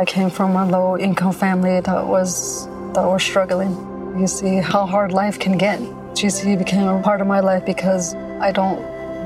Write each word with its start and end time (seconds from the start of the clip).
I 0.00 0.06
came 0.06 0.30
from 0.30 0.56
a 0.56 0.64
low 0.64 0.96
income 0.96 1.34
family 1.34 1.78
that 1.78 2.06
was 2.06 2.66
that 2.94 3.04
was 3.04 3.22
struggling. 3.22 3.72
You 4.18 4.26
see 4.26 4.56
how 4.56 4.86
hard 4.86 5.12
life 5.12 5.38
can 5.38 5.58
get. 5.58 5.78
GC 6.16 6.56
became 6.56 6.88
a 6.88 7.02
part 7.02 7.20
of 7.20 7.26
my 7.26 7.40
life 7.40 7.66
because 7.66 8.14
I 8.40 8.50
don't 8.50 8.80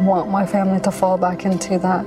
want 0.04 0.32
my 0.32 0.44
family 0.44 0.80
to 0.80 0.90
fall 0.90 1.16
back 1.16 1.44
into 1.44 1.78
that. 1.78 2.04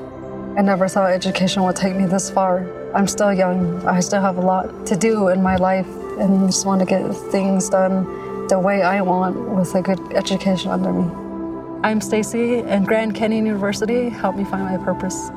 I 0.57 0.61
never 0.63 0.89
thought 0.89 1.11
education 1.11 1.63
would 1.63 1.77
take 1.77 1.95
me 1.95 2.07
this 2.07 2.29
far. 2.29 2.67
I'm 2.93 3.07
still 3.07 3.31
young. 3.31 3.87
I 3.87 4.01
still 4.01 4.21
have 4.21 4.35
a 4.35 4.41
lot 4.41 4.85
to 4.87 4.97
do 4.97 5.29
in 5.29 5.41
my 5.41 5.55
life 5.55 5.87
and 6.19 6.49
just 6.49 6.65
want 6.65 6.81
to 6.81 6.85
get 6.85 7.07
things 7.31 7.69
done 7.69 8.03
the 8.49 8.59
way 8.59 8.81
I 8.81 8.99
want 8.99 9.49
with 9.49 9.73
a 9.75 9.81
good 9.81 10.01
education 10.11 10.71
under 10.71 10.91
me. 10.91 11.09
I'm 11.83 12.01
Stacy 12.01 12.59
and 12.59 12.85
Grand 12.85 13.15
Canyon 13.15 13.45
University 13.45 14.09
helped 14.09 14.37
me 14.37 14.43
find 14.43 14.65
my 14.65 14.75
purpose. 14.83 15.31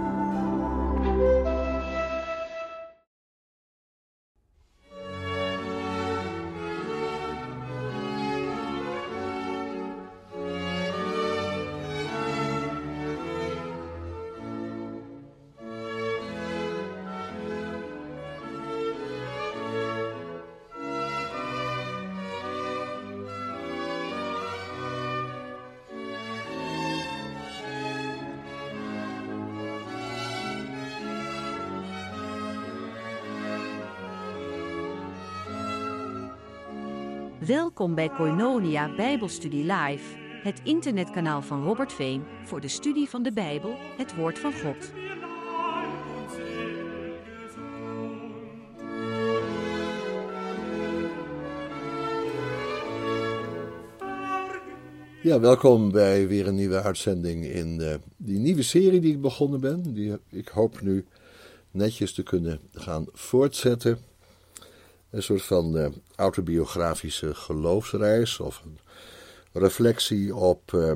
Welkom 37.51 37.95
bij 37.95 38.09
Koinonia 38.09 38.95
Bijbelstudie 38.95 39.73
Live, 39.73 40.17
het 40.43 40.61
internetkanaal 40.65 41.43
van 41.43 41.65
Robert 41.65 41.93
Veen 41.93 42.23
voor 42.45 42.61
de 42.61 42.69
studie 42.69 43.09
van 43.09 43.23
de 43.23 43.33
Bijbel, 43.33 43.75
het 43.97 44.17
woord 44.17 44.39
van 44.39 44.53
God. 44.53 44.93
Ja, 55.23 55.41
welkom 55.41 55.91
bij 55.91 56.29
weer 56.29 56.47
een 56.47 56.55
nieuwe 56.55 56.83
uitzending 56.83 57.45
in 57.45 57.81
uh, 57.81 57.95
die 58.17 58.39
nieuwe 58.39 58.63
serie 58.63 59.01
die 59.01 59.13
ik 59.13 59.21
begonnen 59.21 59.61
ben. 59.61 59.95
Die 59.95 60.19
ik 60.31 60.49
hoop 60.49 60.81
nu 60.81 61.05
netjes 61.71 62.15
te 62.15 62.23
kunnen 62.23 62.61
gaan 62.73 63.07
voortzetten. 63.13 64.10
Een 65.11 65.23
soort 65.23 65.43
van 65.43 65.77
uh, 65.77 65.87
autobiografische 66.17 67.35
geloofsreis 67.35 68.41
of 68.41 68.63
een 68.65 68.79
reflectie 69.53 70.35
op 70.35 70.73
uh, 70.73 70.93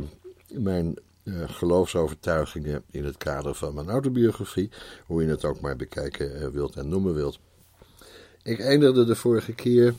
mijn 0.53 0.99
geloofsovertuigingen 1.47 2.83
in 2.91 3.05
het 3.05 3.17
kader 3.17 3.55
van 3.55 3.75
mijn 3.75 3.89
autobiografie. 3.89 4.71
Hoe 5.07 5.23
je 5.23 5.29
het 5.29 5.45
ook 5.45 5.61
maar 5.61 5.77
bekijken 5.77 6.53
wilt 6.53 6.77
en 6.77 6.89
noemen 6.89 7.15
wilt. 7.15 7.39
Ik 8.43 8.61
eindigde 8.61 9.05
de 9.05 9.17
vorige 9.17 9.53
keer 9.53 9.95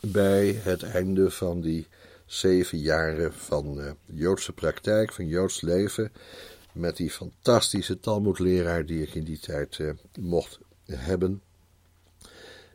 bij 0.00 0.60
het 0.62 0.82
einde 0.82 1.30
van 1.30 1.60
die 1.60 1.86
zeven 2.26 2.78
jaren 2.78 3.32
van 3.32 3.78
uh, 3.78 3.90
Joodse 4.04 4.52
praktijk, 4.52 5.12
van 5.12 5.26
Joods 5.26 5.60
leven. 5.60 6.12
Met 6.72 6.96
die 6.96 7.10
fantastische 7.10 8.00
Talmudleraar 8.00 8.86
die 8.86 9.02
ik 9.02 9.14
in 9.14 9.24
die 9.24 9.38
tijd 9.38 9.80
mocht 10.20 10.58
hebben. 10.86 11.42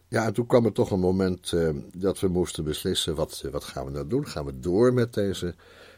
Ja, 0.10 0.26
en 0.26 0.34
toen 0.34 0.46
kwam 0.46 0.66
er 0.66 0.72
toch 0.72 0.92
een 0.92 1.00
moment 1.00 1.52
uh, 1.52 1.70
dat 1.96 2.20
we 2.20 2.28
moesten 2.28 2.64
beslissen: 2.64 3.16
wat, 3.16 3.44
wat 3.52 3.64
gaan 3.64 3.86
we 3.86 3.92
nou 3.92 4.08
doen? 4.08 4.28
Gaan 4.28 4.46
we 4.46 4.60
door 4.60 4.94
met 4.94 5.14
deze 5.14 5.56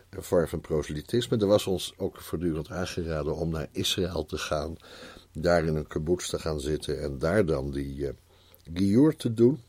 vorm 0.09 0.47
van 0.47 0.61
proselytisme? 0.61 1.37
Er 1.37 1.47
was 1.47 1.67
ons 1.67 1.93
ook 1.97 2.21
voortdurend 2.21 2.69
aangeraden 2.69 3.35
om 3.35 3.49
naar 3.49 3.67
Israël 3.71 4.25
te 4.25 4.37
gaan, 4.37 4.75
daar 5.31 5.65
in 5.65 5.75
een 5.75 5.87
kibbutz 5.87 6.29
te 6.29 6.39
gaan 6.39 6.59
zitten 6.59 7.01
en 7.01 7.17
daar 7.17 7.45
dan 7.45 7.71
die 7.71 8.13
uh, 8.73 9.09
te 9.09 9.33
doen. 9.33 9.61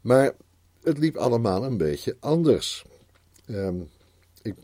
Maar 0.00 0.32
het 0.82 0.98
liep 0.98 1.16
allemaal 1.16 1.64
een 1.64 1.76
beetje 1.76 2.16
anders. 2.20 2.84
Um, 3.46 3.90
ik 4.42 4.54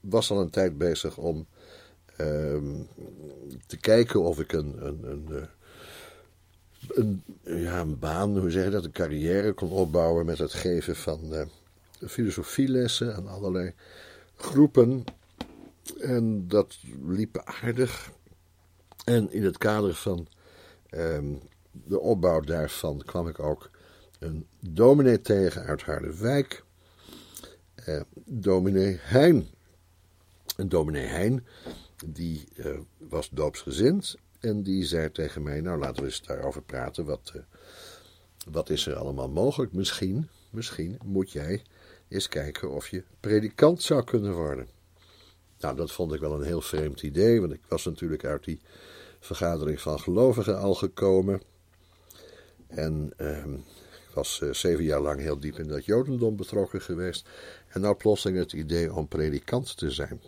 was 0.00 0.30
al 0.30 0.40
een 0.40 0.50
tijd 0.50 0.78
bezig 0.78 1.16
om 1.16 1.46
um, 2.20 2.88
te 3.66 3.76
kijken 3.76 4.22
of 4.22 4.40
ik 4.40 4.52
een, 4.52 4.86
een, 4.86 5.10
een, 5.10 5.48
een, 6.88 7.22
ja, 7.42 7.80
een 7.80 7.98
baan, 7.98 8.38
hoe 8.38 8.50
zeg 8.50 8.64
je 8.64 8.70
dat, 8.70 8.84
een 8.84 8.92
carrière 8.92 9.52
kon 9.52 9.70
opbouwen 9.70 10.26
met 10.26 10.38
het 10.38 10.52
geven 10.52 10.96
van 10.96 11.20
uh, 11.32 11.42
filosofielessen 12.08 13.14
aan 13.14 13.28
allerlei 13.28 13.74
groepen. 14.36 15.04
En 16.00 16.48
dat 16.48 16.78
liep 17.06 17.42
aardig. 17.44 18.10
En 19.04 19.32
in 19.32 19.44
het 19.44 19.58
kader 19.58 19.94
van 19.94 20.26
um, 20.90 21.40
de 21.72 22.00
opbouw 22.00 22.40
daarvan 22.40 23.02
kwam 23.04 23.28
ik 23.28 23.40
ook 23.40 23.70
een 24.18 24.46
dominee 24.60 25.20
tegen 25.20 25.62
uit 25.62 25.82
Harderwijk. 25.82 26.64
Uh, 27.88 28.00
dominee 28.24 28.98
Hein. 29.00 29.48
En 30.56 30.68
dominee 30.68 31.06
Hein, 31.06 31.46
die 32.06 32.44
uh, 32.56 32.78
was 32.98 33.28
doopsgezind. 33.30 34.16
En 34.40 34.62
die 34.62 34.84
zei 34.84 35.12
tegen 35.12 35.42
mij, 35.42 35.60
nou 35.60 35.78
laten 35.78 36.02
we 36.02 36.08
eens 36.08 36.22
daarover 36.22 36.62
praten. 36.62 37.04
Wat, 37.04 37.32
uh, 37.36 37.42
wat 38.50 38.70
is 38.70 38.86
er 38.86 38.96
allemaal 38.96 39.28
mogelijk? 39.28 39.72
Misschien, 39.72 40.28
misschien 40.50 40.98
moet 41.04 41.32
jij 41.32 41.62
eens 42.08 42.28
kijken 42.28 42.70
of 42.70 42.88
je 42.88 43.02
predikant 43.20 43.82
zou 43.82 44.04
kunnen 44.04 44.34
worden. 44.34 44.68
Nou, 45.60 45.76
dat 45.76 45.92
vond 45.92 46.12
ik 46.12 46.20
wel 46.20 46.34
een 46.34 46.46
heel 46.46 46.60
vreemd 46.60 47.02
idee. 47.02 47.40
Want 47.40 47.52
ik 47.52 47.62
was 47.68 47.84
natuurlijk 47.84 48.24
uit 48.24 48.44
die 48.44 48.60
vergadering 49.20 49.80
van 49.80 50.00
gelovigen 50.00 50.58
al 50.58 50.74
gekomen. 50.74 51.42
En 52.66 53.12
ehm, 53.16 53.56
was 54.14 54.40
uh, 54.40 54.52
zeven 54.52 54.84
jaar 54.84 55.00
lang 55.00 55.20
heel 55.20 55.38
diep 55.38 55.58
in 55.58 55.68
dat 55.68 55.84
jodendom 55.84 56.36
betrokken 56.36 56.80
geweest. 56.80 57.28
En 57.68 57.80
nou 57.80 57.94
plotseling 57.94 58.38
het 58.38 58.52
idee 58.52 58.94
om 58.94 59.08
predikant 59.08 59.76
te 59.76 59.90
zijn. 59.90 60.20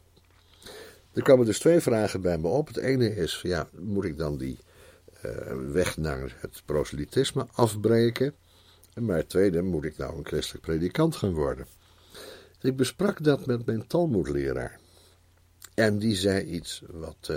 Er 1.13 1.23
kwamen 1.23 1.47
dus 1.47 1.59
twee 1.59 1.81
vragen 1.81 2.21
bij 2.21 2.39
me 2.39 2.49
op. 2.49 2.67
Het 2.67 2.77
ene 2.77 3.17
is, 3.17 3.41
ja, 3.43 3.69
moet 3.79 4.05
ik 4.05 4.19
dan 4.19 4.39
die 4.39 4.59
uh, 5.25 5.33
weg 5.73 5.97
naar 5.97 6.37
het 6.41 6.63
proselytisme 6.65 7.47
afbreken? 7.53 8.35
Maar 9.01 9.17
het 9.17 9.29
tweede, 9.29 9.63
moet 9.63 9.85
ik 9.85 9.97
nou 9.97 10.17
een 10.17 10.27
christelijk 10.27 10.65
predikant 10.65 11.17
gaan 11.17 11.35
worden? 11.35 11.67
Ik 12.61 12.77
besprak 12.77 13.25
dat 13.25 13.47
met 13.47 13.67
mijn 13.67 13.87
Talmudleraar. 13.87 14.79
En 15.75 15.99
die 15.99 16.17
zei 16.17 16.45
iets 16.45 16.83
wat, 16.91 17.29
uh, 17.31 17.37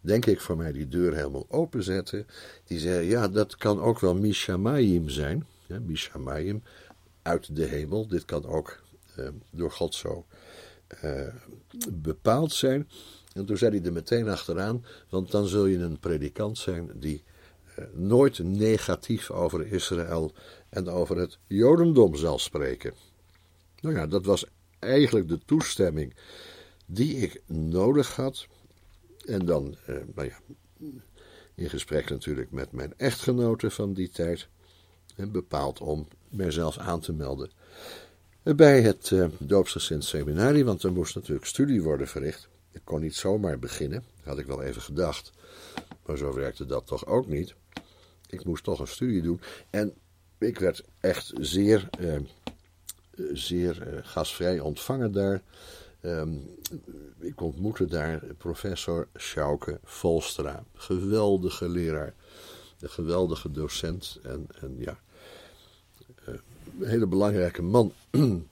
denk 0.00 0.26
ik, 0.26 0.40
voor 0.40 0.56
mij 0.56 0.72
die 0.72 0.88
deur 0.88 1.14
helemaal 1.14 1.46
openzette. 1.48 2.24
Die 2.64 2.78
zei, 2.78 3.08
ja, 3.08 3.28
dat 3.28 3.56
kan 3.56 3.80
ook 3.80 4.00
wel 4.00 4.14
Mishamayim 4.14 5.08
zijn 5.08 5.46
ja, 5.68 5.78
Mishamayim, 5.80 6.62
uit 7.22 7.56
de 7.56 7.64
hemel. 7.64 8.06
Dit 8.06 8.24
kan 8.24 8.46
ook 8.46 8.82
uh, 9.18 9.28
door 9.50 9.70
God 9.70 9.94
zo 9.94 10.26
bepaald 11.92 12.52
zijn. 12.52 12.88
En 13.32 13.46
toen 13.46 13.56
zei 13.56 13.76
hij 13.76 13.86
er 13.86 13.92
meteen 13.92 14.28
achteraan, 14.28 14.84
want 15.08 15.30
dan 15.30 15.46
zul 15.46 15.66
je 15.66 15.78
een 15.78 15.98
predikant 15.98 16.58
zijn 16.58 16.90
die 16.94 17.22
uh, 17.78 17.84
nooit 17.92 18.38
negatief 18.38 19.30
over 19.30 19.72
Israël 19.72 20.32
en 20.68 20.88
over 20.88 21.16
het 21.16 21.38
Jodendom 21.46 22.16
zal 22.16 22.38
spreken. 22.38 22.92
Nou 23.80 23.94
ja, 23.94 24.06
dat 24.06 24.24
was 24.24 24.44
eigenlijk 24.78 25.28
de 25.28 25.38
toestemming 25.44 26.14
die 26.86 27.16
ik 27.16 27.42
nodig 27.46 28.16
had. 28.16 28.46
En 29.26 29.46
dan, 29.46 29.76
nou 30.14 30.28
ja, 30.28 30.38
in 31.54 31.70
gesprek 31.70 32.10
natuurlijk 32.10 32.50
met 32.50 32.72
mijn 32.72 32.94
echtgenote 32.96 33.70
van 33.70 33.92
die 33.92 34.08
tijd 34.08 34.48
bepaald 35.16 35.80
om 35.80 36.08
mijzelf 36.28 36.78
aan 36.78 37.00
te 37.00 37.12
melden 37.12 37.50
bij 38.56 38.82
het 38.82 39.10
uh, 39.10 39.26
doopsgezind 39.38 40.04
seminarie, 40.04 40.64
want 40.64 40.82
er 40.82 40.92
moest 40.92 41.14
natuurlijk 41.14 41.46
studie 41.46 41.82
worden 41.82 42.08
verricht. 42.08 42.48
Ik 42.72 42.80
kon 42.84 43.00
niet 43.00 43.14
zomaar 43.14 43.58
beginnen, 43.58 44.04
had 44.22 44.38
ik 44.38 44.46
wel 44.46 44.62
even 44.62 44.82
gedacht. 44.82 45.32
Maar 46.06 46.16
zo 46.16 46.34
werkte 46.34 46.66
dat 46.66 46.86
toch 46.86 47.06
ook 47.06 47.26
niet. 47.26 47.54
Ik 48.26 48.44
moest 48.44 48.64
toch 48.64 48.80
een 48.80 48.88
studie 48.88 49.22
doen. 49.22 49.40
En 49.70 49.94
ik 50.38 50.58
werd 50.58 50.84
echt 51.00 51.32
zeer, 51.40 51.88
uh, 52.00 52.18
zeer 53.32 53.88
uh, 53.92 53.98
gastvrij 54.02 54.60
ontvangen 54.60 55.12
daar. 55.12 55.42
Um, 56.02 56.56
ik 57.18 57.40
ontmoette 57.40 57.84
daar 57.84 58.22
professor 58.38 59.08
Schauke 59.14 59.80
Volstra. 59.84 60.64
Geweldige 60.74 61.68
leraar. 61.68 62.14
Een 62.80 62.90
geweldige 62.90 63.50
docent. 63.50 64.18
En, 64.22 64.46
en 64.60 64.74
ja, 64.78 64.98
hele 66.80 67.06
belangrijke 67.06 67.62
man 67.62 67.92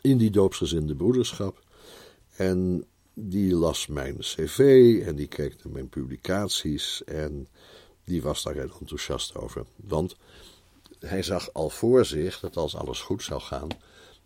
in 0.00 0.18
die 0.18 0.30
doopsgezinde 0.30 0.94
broederschap. 0.94 1.62
En 2.36 2.84
die 3.14 3.54
las 3.54 3.86
mijn 3.86 4.16
cv 4.18 4.58
en 5.06 5.16
die 5.16 5.26
keek 5.26 5.64
naar 5.64 5.72
mijn 5.72 5.88
publicaties. 5.88 7.04
En 7.04 7.48
die 8.04 8.22
was 8.22 8.42
daar 8.42 8.54
heel 8.54 8.76
enthousiast 8.80 9.36
over. 9.36 9.64
Want 9.76 10.16
hij 10.98 11.22
zag 11.22 11.52
al 11.52 11.70
voor 11.70 12.04
zich 12.04 12.40
dat 12.40 12.56
als 12.56 12.76
alles 12.76 13.00
goed 13.00 13.22
zou 13.22 13.40
gaan, 13.40 13.68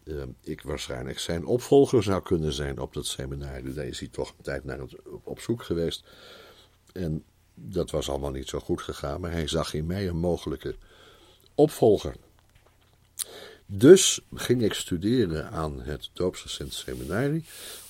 uh, 0.05 0.23
ik 0.41 0.63
waarschijnlijk 0.63 1.19
zijn 1.19 1.47
opvolger 1.47 2.03
zou 2.03 2.23
kunnen 2.23 2.53
zijn 2.53 2.79
op 2.79 2.95
dat 2.95 3.07
seminarie. 3.07 3.73
Daar 3.73 3.87
is 3.87 3.99
hij 3.99 4.09
toch 4.09 4.29
een 4.29 4.43
tijd 4.43 4.65
naar 4.65 4.79
het, 4.79 4.95
op 5.23 5.41
zoek 5.41 5.63
geweest. 5.63 6.05
En 6.93 7.25
dat 7.55 7.91
was 7.91 8.09
allemaal 8.11 8.31
niet 8.31 8.49
zo 8.49 8.59
goed 8.59 8.83
gegaan, 8.83 9.21
maar 9.21 9.31
hij 9.31 9.49
zag 9.49 9.75
in 9.75 9.87
mij 9.87 10.09
een 10.09 10.17
mogelijke 10.17 10.77
opvolger. 11.55 12.15
Dus 13.71 14.21
ging 14.35 14.63
ik 14.63 14.73
studeren 14.73 15.51
aan 15.51 15.81
het 15.81 16.11
Doopsgezint 16.13 16.73
Seminarie. 16.73 17.45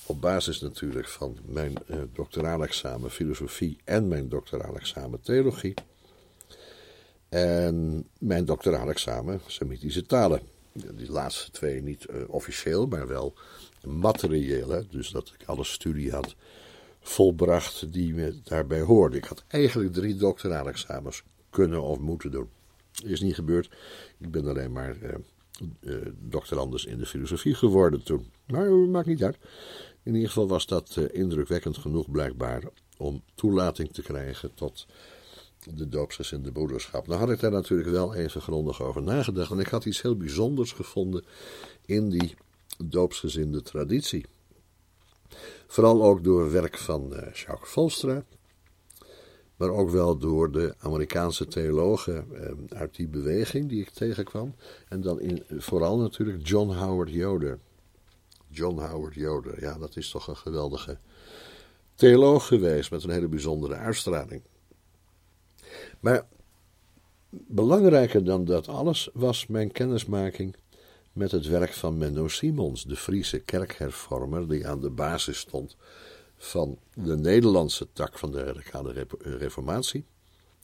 Op 0.05 0.21
basis 0.21 0.61
natuurlijk 0.61 1.07
van 1.07 1.37
mijn 1.45 1.73
uh, 1.87 1.97
doctoraal 2.13 2.63
examen 2.63 3.11
filosofie 3.11 3.77
en 3.83 4.07
mijn 4.07 4.29
doctoraal 4.29 4.75
examen 4.75 5.21
theologie. 5.21 5.73
En 7.29 8.07
mijn 8.17 8.45
doctoraal 8.45 8.89
examen 8.89 9.41
Semitische 9.47 10.05
talen. 10.05 10.41
Die 10.73 11.11
laatste 11.11 11.51
twee 11.51 11.81
niet 11.81 12.05
uh, 12.09 12.21
officieel, 12.27 12.87
maar 12.87 13.07
wel 13.07 13.33
materieel. 13.83 14.69
Hè? 14.69 14.87
Dus 14.89 15.09
dat 15.09 15.33
ik 15.39 15.47
alle 15.47 15.63
studie 15.63 16.11
had 16.11 16.35
volbracht 17.01 17.93
die 17.93 18.13
me 18.13 18.39
daarbij 18.43 18.81
hoorde. 18.81 19.17
Ik 19.17 19.25
had 19.25 19.43
eigenlijk 19.47 19.93
drie 19.93 20.15
doctoraal 20.15 20.67
examens 20.67 21.23
kunnen 21.49 21.81
of 21.81 21.99
moeten 21.99 22.31
doen. 22.31 22.49
Is 23.03 23.21
niet 23.21 23.35
gebeurd. 23.35 23.69
Ik 24.17 24.31
ben 24.31 24.47
alleen 24.47 24.71
maar 24.71 24.97
uh, 25.01 25.15
doctorandus 26.19 26.85
in 26.85 26.97
de 26.97 27.05
filosofie 27.05 27.53
geworden 27.53 28.03
toen. 28.03 28.31
Maar 28.47 28.71
maakt 28.71 29.07
niet 29.07 29.23
uit. 29.23 29.37
In 30.03 30.13
ieder 30.13 30.27
geval 30.27 30.47
was 30.47 30.65
dat 30.65 30.95
uh, 30.99 31.05
indrukwekkend 31.11 31.77
genoeg 31.77 32.11
blijkbaar 32.11 32.63
om 32.97 33.23
toelating 33.35 33.93
te 33.93 34.01
krijgen 34.01 34.53
tot 34.53 34.85
de 35.75 35.89
doopsgezinde 35.89 36.51
broederschap. 36.51 37.07
Nou 37.07 37.19
had 37.19 37.29
ik 37.29 37.39
daar 37.39 37.51
natuurlijk 37.51 37.89
wel 37.89 38.15
even 38.15 38.41
grondig 38.41 38.81
over 38.81 39.01
nagedacht. 39.01 39.51
En 39.51 39.59
ik 39.59 39.67
had 39.67 39.85
iets 39.85 40.01
heel 40.01 40.17
bijzonders 40.17 40.71
gevonden 40.71 41.25
in 41.85 42.09
die 42.09 42.35
doopsgezinde 42.83 43.61
traditie. 43.61 44.25
Vooral 45.67 46.03
ook 46.03 46.23
door 46.23 46.51
werk 46.51 46.77
van 46.77 47.09
Jacques 47.33 47.69
Volstra, 47.69 48.25
maar 49.59 49.69
ook 49.69 49.89
wel 49.89 50.17
door 50.17 50.51
de 50.51 50.75
Amerikaanse 50.77 51.47
theologen 51.47 52.25
eh, 52.33 52.77
uit 52.77 52.95
die 52.95 53.07
beweging 53.07 53.69
die 53.69 53.81
ik 53.81 53.89
tegenkwam. 53.89 54.55
En 54.89 55.01
dan 55.01 55.19
in, 55.19 55.43
vooral 55.49 55.97
natuurlijk 55.97 56.47
John 56.47 56.73
Howard 56.73 57.09
Yoder. 57.09 57.59
John 58.49 58.79
Howard 58.79 59.13
Yoder, 59.13 59.61
ja, 59.61 59.77
dat 59.77 59.95
is 59.95 60.09
toch 60.09 60.27
een 60.27 60.35
geweldige 60.35 60.97
theoloog 61.95 62.47
geweest 62.47 62.91
met 62.91 63.03
een 63.03 63.09
hele 63.09 63.27
bijzondere 63.27 63.75
uitstraling. 63.75 64.41
Maar 65.99 66.27
belangrijker 67.29 68.23
dan 68.23 68.45
dat 68.45 68.67
alles 68.67 69.09
was 69.13 69.47
mijn 69.47 69.71
kennismaking 69.71 70.55
met 71.13 71.31
het 71.31 71.47
werk 71.47 71.73
van 71.73 71.97
Menno 71.97 72.27
Simons, 72.27 72.83
de 72.83 72.95
Friese 72.95 73.39
kerkhervormer 73.39 74.47
die 74.47 74.67
aan 74.67 74.81
de 74.81 74.89
basis 74.89 75.37
stond 75.37 75.77
van 76.41 76.79
de 76.93 77.17
Nederlandse 77.17 77.87
tak 77.93 78.17
van 78.17 78.31
de 78.31 78.43
radicale 78.43 79.07
reformatie. 79.21 80.05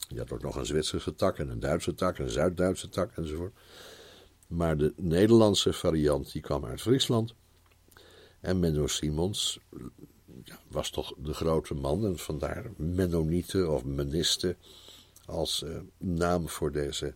Je 0.08 0.18
had 0.18 0.32
ook 0.32 0.42
nog 0.42 0.56
een 0.56 0.66
Zwitserse 0.66 1.14
tak 1.14 1.38
en 1.38 1.48
een 1.48 1.60
Duitse 1.60 1.94
tak, 1.94 2.18
een 2.18 2.30
Zuid-Duitse 2.30 2.88
tak 2.88 3.16
enzovoort. 3.16 3.54
Maar 4.46 4.76
de 4.76 4.92
Nederlandse 4.96 5.72
variant 5.72 6.32
die 6.32 6.42
kwam 6.42 6.64
uit 6.64 6.80
Friesland. 6.80 7.34
En 8.40 8.60
Menno 8.60 8.86
Simons 8.86 9.60
ja, 10.44 10.58
was 10.68 10.90
toch 10.90 11.14
de 11.18 11.34
grote 11.34 11.74
man 11.74 12.04
en 12.04 12.18
vandaar 12.18 12.70
Mennonieten 12.76 13.72
of 13.72 13.84
Menisten 13.84 14.56
als 15.24 15.62
uh, 15.62 15.78
naam 15.98 16.48
voor, 16.48 16.72
deze, 16.72 17.14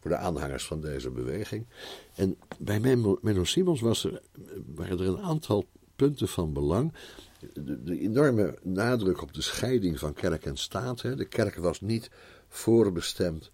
voor 0.00 0.10
de 0.10 0.16
aanhangers 0.16 0.66
van 0.66 0.80
deze 0.80 1.10
beweging. 1.10 1.66
En 2.14 2.38
bij 2.58 2.80
Menno 3.20 3.44
Simons 3.44 3.80
was 3.80 4.04
er, 4.04 4.22
waren 4.74 4.98
er 4.98 5.06
een 5.06 5.22
aantal 5.22 5.66
punten 5.96 6.28
van 6.28 6.52
belang. 6.52 6.92
De, 7.54 7.98
enorme 8.00 8.58
nadruk 8.62 9.22
op 9.22 9.34
de 9.34 9.42
scheiding 9.42 9.98
van 9.98 10.14
kerk 10.14 10.46
en 10.46 10.56
staat. 10.56 11.02
Hè. 11.02 11.16
De 11.16 11.24
kerk 11.24 11.56
was 11.56 11.80
niet 11.80 12.10
voorbestemd 12.48 13.50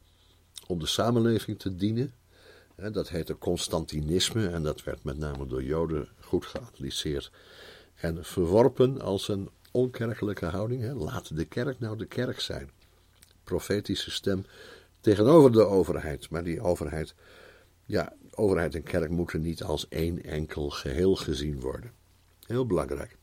om 0.67 0.79
de 0.79 0.87
samenleving 0.87 1.59
te 1.59 1.77
dienen. 1.77 2.13
Hè. 2.75 2.91
Dat 2.91 3.09
heette 3.09 3.39
Constantinisme 3.39 4.49
en 4.49 4.63
dat 4.63 4.85
werd 4.85 5.05
met 5.05 5.19
name 5.19 5.47
door 5.47 5.63
Joden 5.63 6.09
goed 6.21 6.47
geanalyseerd 6.47 7.31
en 7.95 8.25
verworpen 8.25 9.01
als 9.01 9.29
een 9.29 9.49
onkerkelijke 9.71 10.47
houding. 10.47 10.81
Hè. 10.81 10.95
Laat 10.95 11.37
de 11.37 11.45
kerk 11.45 11.79
nou 11.79 11.97
de 11.97 12.07
kerk 12.07 12.41
zijn 12.41 12.71
profetische 13.45 14.11
stem 14.11 14.45
tegenover 15.01 15.53
de 15.53 15.65
overheid. 15.65 16.31
Maar 16.31 16.45
die 16.45 16.61
overheid, 16.61 17.15
ja, 17.85 18.13
overheid 18.31 18.75
en 18.75 18.83
kerk 18.83 19.11
moeten 19.11 19.41
niet 19.41 19.63
als 19.63 19.89
één 19.89 20.23
enkel 20.23 20.71
geheel 20.71 21.17
gezien 21.17 21.61
worden. 21.61 21.93
Heel 22.47 22.67
belangrijk. 22.67 23.17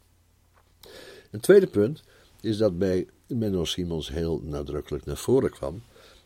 Een 1.32 1.40
tweede 1.40 1.68
punt 1.68 2.04
is 2.42 2.58
dat 2.58 2.78
bij 2.78 3.08
Menno 3.28 3.66
Simons 3.66 4.10
heel 4.10 4.42
nadrukkelijk 4.44 5.06
naar 5.06 5.18
voren 5.18 5.52
kwam 5.52 5.82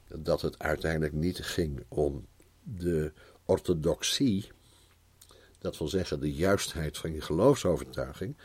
dat 0.08 0.42
het 0.42 0.60
uiteindelijk 0.60 1.14
niet 1.14 1.40
ging 1.40 1.84
om 1.88 2.26
de 2.64 3.12
orthodoxie, 3.46 4.52
dat 5.60 5.78
wil 5.78 5.88
zeggen 5.88 6.20
de 6.20 6.34
juistheid 6.34 6.98
van 6.98 7.14
je 7.14 7.22
geloofsovertuiging. 7.22 8.38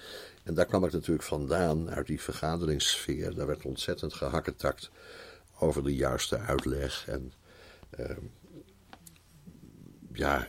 En 0.42 0.54
daar 0.54 0.66
kwam 0.66 0.84
ik 0.84 0.92
natuurlijk 0.92 1.26
vandaan 1.26 1.90
uit 1.90 2.06
die 2.06 2.20
vergaderingssfeer. 2.20 3.34
Daar 3.34 3.46
werd 3.46 3.64
ontzettend 3.64 4.14
gehakketakt 4.14 4.90
over 5.58 5.82
de 5.84 5.94
juiste 5.94 6.38
uitleg 6.38 7.08
en 7.08 7.32
uh, 8.00 8.16
ja, 10.12 10.48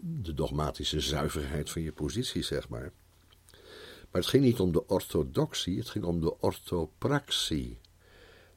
de 0.00 0.34
dogmatische 0.34 1.00
zuiverheid 1.00 1.70
van 1.70 1.82
je 1.82 1.92
positie, 1.92 2.42
zeg 2.42 2.68
maar. 2.68 2.92
Maar 4.10 4.20
het 4.20 4.30
ging 4.30 4.44
niet 4.44 4.60
om 4.60 4.72
de 4.72 4.86
orthodoxie, 4.86 5.78
het 5.78 5.88
ging 5.88 6.04
om 6.04 6.20
de 6.20 6.40
orthopraxie. 6.40 7.78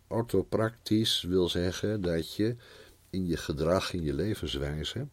Orthopractisch 0.07 1.21
wil 1.21 1.49
zeggen 1.49 2.01
dat 2.01 2.35
je 2.35 2.55
in 3.09 3.27
je 3.27 3.37
gedrag, 3.37 3.93
in 3.93 4.03
je 4.03 4.13
levenswijze, 4.13 5.07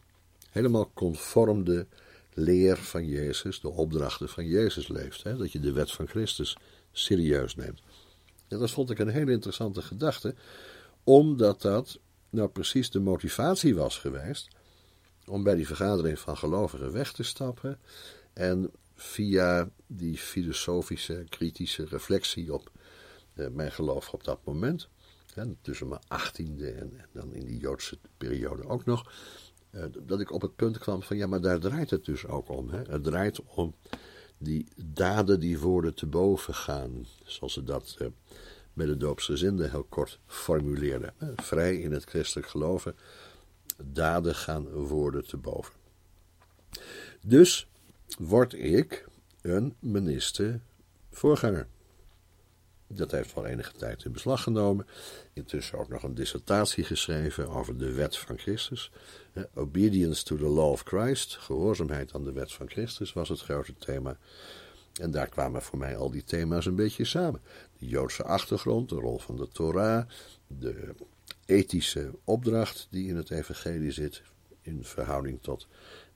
helemaal 0.49 0.91
conform 0.93 1.63
de 1.63 1.85
leer 2.33 2.77
van 2.77 3.07
Jezus, 3.07 3.61
de 3.61 3.69
opdrachten 3.69 4.29
van 4.29 4.47
Jezus 4.47 4.87
leeft. 4.87 5.23
Hè? 5.23 5.37
Dat 5.37 5.51
je 5.51 5.59
de 5.59 5.71
wet 5.71 5.91
van 5.91 6.07
Christus 6.07 6.57
serieus 6.91 7.55
neemt. 7.55 7.81
En 8.47 8.59
dat 8.59 8.71
vond 8.71 8.89
ik 8.89 8.99
een 8.99 9.07
hele 9.07 9.31
interessante 9.31 9.81
gedachte, 9.81 10.35
omdat 11.03 11.61
dat 11.61 11.99
nou 12.29 12.49
precies 12.49 12.89
de 12.89 12.99
motivatie 12.99 13.75
was 13.75 13.97
geweest 13.97 14.47
om 15.25 15.43
bij 15.43 15.55
die 15.55 15.67
vergadering 15.67 16.19
van 16.19 16.37
gelovigen 16.37 16.91
weg 16.91 17.11
te 17.11 17.23
stappen 17.23 17.79
en 18.33 18.71
via 19.01 19.69
die 19.87 20.17
filosofische, 20.17 21.25
kritische 21.29 21.85
reflectie 21.85 22.53
op 22.53 22.71
eh, 23.33 23.47
mijn 23.47 23.71
geloof 23.71 24.13
op 24.13 24.23
dat 24.23 24.39
moment, 24.45 24.89
tussen 25.61 25.87
mijn 25.87 26.01
achttiende 26.07 26.71
en, 26.71 26.91
dan 27.11 27.33
in 27.33 27.45
die 27.45 27.59
Joodse 27.59 27.97
periode 28.17 28.67
ook 28.67 28.85
nog, 28.85 29.11
eh, 29.69 29.83
dat 29.99 30.19
ik 30.19 30.31
op 30.31 30.41
het 30.41 30.55
punt 30.55 30.77
kwam 30.77 31.03
van 31.03 31.17
ja, 31.17 31.27
maar 31.27 31.41
daar 31.41 31.59
draait 31.59 31.89
het 31.89 32.05
dus 32.05 32.25
ook 32.25 32.49
om. 32.49 32.69
Hè. 32.69 32.81
Het 32.81 33.03
draait 33.03 33.41
om 33.43 33.75
die 34.37 34.67
daden 34.75 35.39
die 35.39 35.59
woorden 35.59 35.93
te 35.93 36.05
boven 36.05 36.53
gaan, 36.53 37.05
zoals 37.23 37.53
ze 37.53 37.63
dat 37.63 37.95
eh, 37.99 38.07
met 38.73 38.87
de 38.87 38.97
doopsgezinden 38.97 39.69
heel 39.69 39.85
kort 39.89 40.19
formuleerde. 40.25 41.13
Vrij 41.35 41.75
in 41.75 41.91
het 41.91 42.03
christelijk 42.03 42.47
geloven, 42.47 42.95
daden 43.83 44.35
gaan 44.35 44.69
woorden 44.69 45.27
te 45.27 45.37
boven. 45.37 45.73
Dus 47.21 47.69
word 48.19 48.53
ik 48.53 49.07
een 49.41 49.75
minister 49.79 50.59
voorganger. 51.11 51.67
Dat 52.87 53.11
heeft 53.11 53.33
wel 53.33 53.45
enige 53.45 53.71
tijd 53.71 54.03
in 54.03 54.11
beslag 54.11 54.43
genomen. 54.43 54.87
Intussen 55.33 55.77
ook 55.77 55.87
nog 55.87 56.03
een 56.03 56.15
dissertatie 56.15 56.83
geschreven 56.83 57.49
over 57.49 57.77
de 57.77 57.93
wet 57.93 58.17
van 58.17 58.37
Christus. 58.37 58.91
Obedience 59.53 60.23
to 60.23 60.35
the 60.35 60.47
law 60.47 60.71
of 60.71 60.83
Christ, 60.83 61.37
gehoorzaamheid 61.37 62.13
aan 62.13 62.23
de 62.23 62.31
wet 62.31 62.53
van 62.53 62.69
Christus 62.69 63.13
was 63.13 63.29
het 63.29 63.41
grote 63.41 63.73
thema. 63.77 64.17
En 64.93 65.11
daar 65.11 65.29
kwamen 65.29 65.61
voor 65.61 65.79
mij 65.79 65.97
al 65.97 66.11
die 66.11 66.23
thema's 66.23 66.65
een 66.65 66.75
beetje 66.75 67.05
samen. 67.05 67.41
De 67.77 67.87
Joodse 67.87 68.23
achtergrond, 68.23 68.89
de 68.89 68.95
rol 68.95 69.19
van 69.19 69.35
de 69.35 69.47
Torah, 69.47 70.07
de 70.47 70.95
ethische 71.45 72.11
opdracht 72.23 72.87
die 72.89 73.07
in 73.07 73.15
het 73.15 73.29
evangelie 73.29 73.91
zit, 73.91 74.21
in 74.69 74.83
verhouding 74.83 75.41
tot 75.41 75.67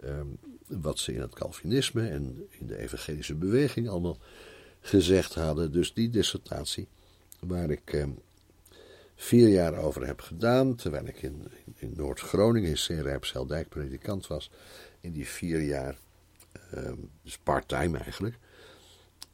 um, 0.04 0.38
wat 0.68 1.00
ze 1.00 1.14
in 1.14 1.22
het 1.22 1.34
Calvinisme 1.34 2.08
en 2.08 2.48
in 2.50 2.68
de 2.68 2.78
evangelische 2.78 3.36
beweging 3.36 3.90
allemaal 3.90 4.18
gezegd 4.82 5.34
hadden. 5.34 5.72
Dus 5.72 5.94
die 5.94 6.10
dissertatie, 6.10 6.88
waar 7.40 7.70
ik 7.70 7.94
um, 7.94 8.20
vier 9.16 9.50
jaar 9.50 9.78
over 9.78 10.06
heb 10.06 10.22
gedaan, 10.22 10.76
terwijl 10.76 11.06
ik 11.06 11.22
in, 11.22 11.48
in, 11.76 11.94
Noord-Groningen 11.96 12.70
in 12.70 12.78
Seerijpsheldijk 12.78 13.70
predikant 13.70 14.28
was, 14.28 14.52
in 15.00 15.12
die 15.12 15.28
vier 15.28 15.62
jaar, 15.62 15.98
um, 16.76 17.10
dus 17.22 17.38
part-time 17.38 17.98
eigenlijk, 17.98 18.38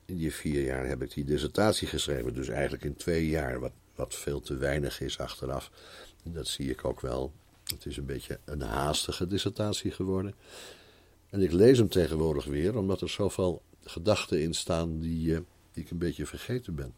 in 0.05 0.17
die 0.17 0.33
vier 0.33 0.63
jaar 0.63 0.88
heb 0.88 1.01
ik 1.01 1.13
die 1.13 1.23
dissertatie 1.23 1.88
geschreven. 1.88 2.33
Dus 2.33 2.47
eigenlijk 2.47 2.83
in 2.83 2.95
twee 2.95 3.27
jaar, 3.27 3.59
wat, 3.59 3.71
wat 3.95 4.15
veel 4.15 4.41
te 4.41 4.57
weinig 4.57 5.01
is 5.01 5.19
achteraf. 5.19 5.71
En 6.23 6.31
dat 6.33 6.47
zie 6.47 6.69
ik 6.69 6.85
ook 6.85 7.01
wel. 7.01 7.33
Het 7.73 7.85
is 7.85 7.97
een 7.97 8.05
beetje 8.05 8.39
een 8.45 8.61
haastige 8.61 9.27
dissertatie 9.27 9.91
geworden. 9.91 10.35
En 11.29 11.41
ik 11.41 11.51
lees 11.51 11.77
hem 11.77 11.89
tegenwoordig 11.89 12.45
weer, 12.45 12.77
omdat 12.77 13.01
er 13.01 13.09
zoveel 13.09 13.61
gedachten 13.83 14.41
in 14.41 14.53
staan 14.53 14.99
die, 14.99 15.27
uh, 15.27 15.39
die 15.71 15.83
ik 15.83 15.89
een 15.89 15.97
beetje 15.97 16.25
vergeten 16.25 16.75
ben. 16.75 16.93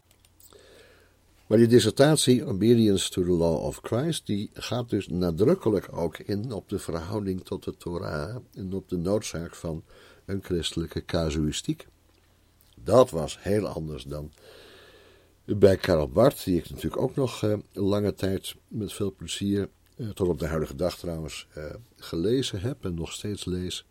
Maar 1.48 1.58
die 1.58 1.68
dissertatie, 1.68 2.46
Obedience 2.46 3.10
to 3.10 3.24
the 3.24 3.32
Law 3.32 3.64
of 3.64 3.80
Christ, 3.82 4.26
die 4.26 4.50
gaat 4.54 4.90
dus 4.90 5.08
nadrukkelijk 5.08 5.98
ook 5.98 6.18
in 6.18 6.52
op 6.52 6.70
de 6.70 6.80
verhouding 6.80 7.46
tot 7.46 7.64
de 7.64 7.78
Torah 7.78 8.36
en 8.54 8.74
op 8.74 8.90
de 8.90 8.98
noodzaak 8.98 9.56
van 9.56 9.84
een 10.26 10.44
christelijke 10.44 11.06
casuïstiek. 11.06 11.88
Dat 12.84 13.10
was 13.10 13.38
heel 13.42 13.68
anders 13.68 14.04
dan 14.04 14.32
bij 15.46 15.78
Karl 15.78 16.10
Barth, 16.10 16.44
die 16.44 16.58
ik 16.58 16.70
natuurlijk 16.70 17.02
ook 17.02 17.16
nog 17.16 17.42
uh, 17.42 17.58
lange 17.74 18.14
tijd 18.14 18.56
met 18.68 18.94
veel 18.94 19.14
plezier, 19.14 19.70
tot 20.14 20.28
op 20.28 20.40
de 20.40 20.48
huidige 20.48 20.76
dag 20.76 20.98
trouwens, 20.98 21.48
uh, 21.58 21.66
gelezen 21.96 22.62
heb 22.62 22.86
en 22.86 22.94
nog 22.94 23.12
steeds 23.12 23.46
lees. 23.46 23.86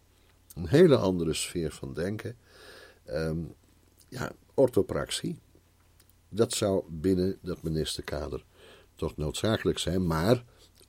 Een 0.55 0.69
hele 0.69 0.97
andere 0.97 1.35
sfeer 1.35 1.71
van 1.71 1.95
denken. 1.95 2.37
Um, 3.09 3.55
ja, 4.09 4.33
orthopraxie. 4.55 5.39
Dat 6.29 6.53
zou 6.53 6.85
binnen 6.89 7.39
dat 7.43 7.63
ministerkader 7.63 8.45
toch 8.95 9.17
noodzakelijk 9.17 9.79
zijn, 9.79 10.07
maar 10.07 10.45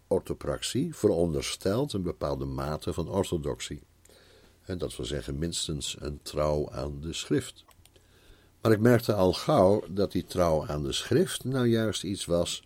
orthopraxie 0.07 0.95
veronderstelt 0.95 1.93
een 1.93 2.01
bepaalde 2.01 2.45
mate 2.45 2.93
van 2.93 3.09
orthodoxie. 3.09 3.81
En 4.61 4.77
dat 4.77 4.95
wil 4.95 5.05
zeggen 5.05 5.37
minstens 5.37 5.97
een 5.99 6.19
trouw 6.21 6.69
aan 6.71 7.01
de 7.01 7.13
schrift. 7.13 7.65
Maar 8.61 8.71
ik 8.71 8.79
merkte 8.79 9.13
al 9.13 9.33
gauw 9.33 9.83
dat 9.89 10.11
die 10.11 10.23
trouw 10.23 10.67
aan 10.67 10.83
de 10.83 10.91
schrift 10.91 11.43
nou 11.43 11.67
juist 11.67 12.03
iets 12.03 12.25
was 12.25 12.63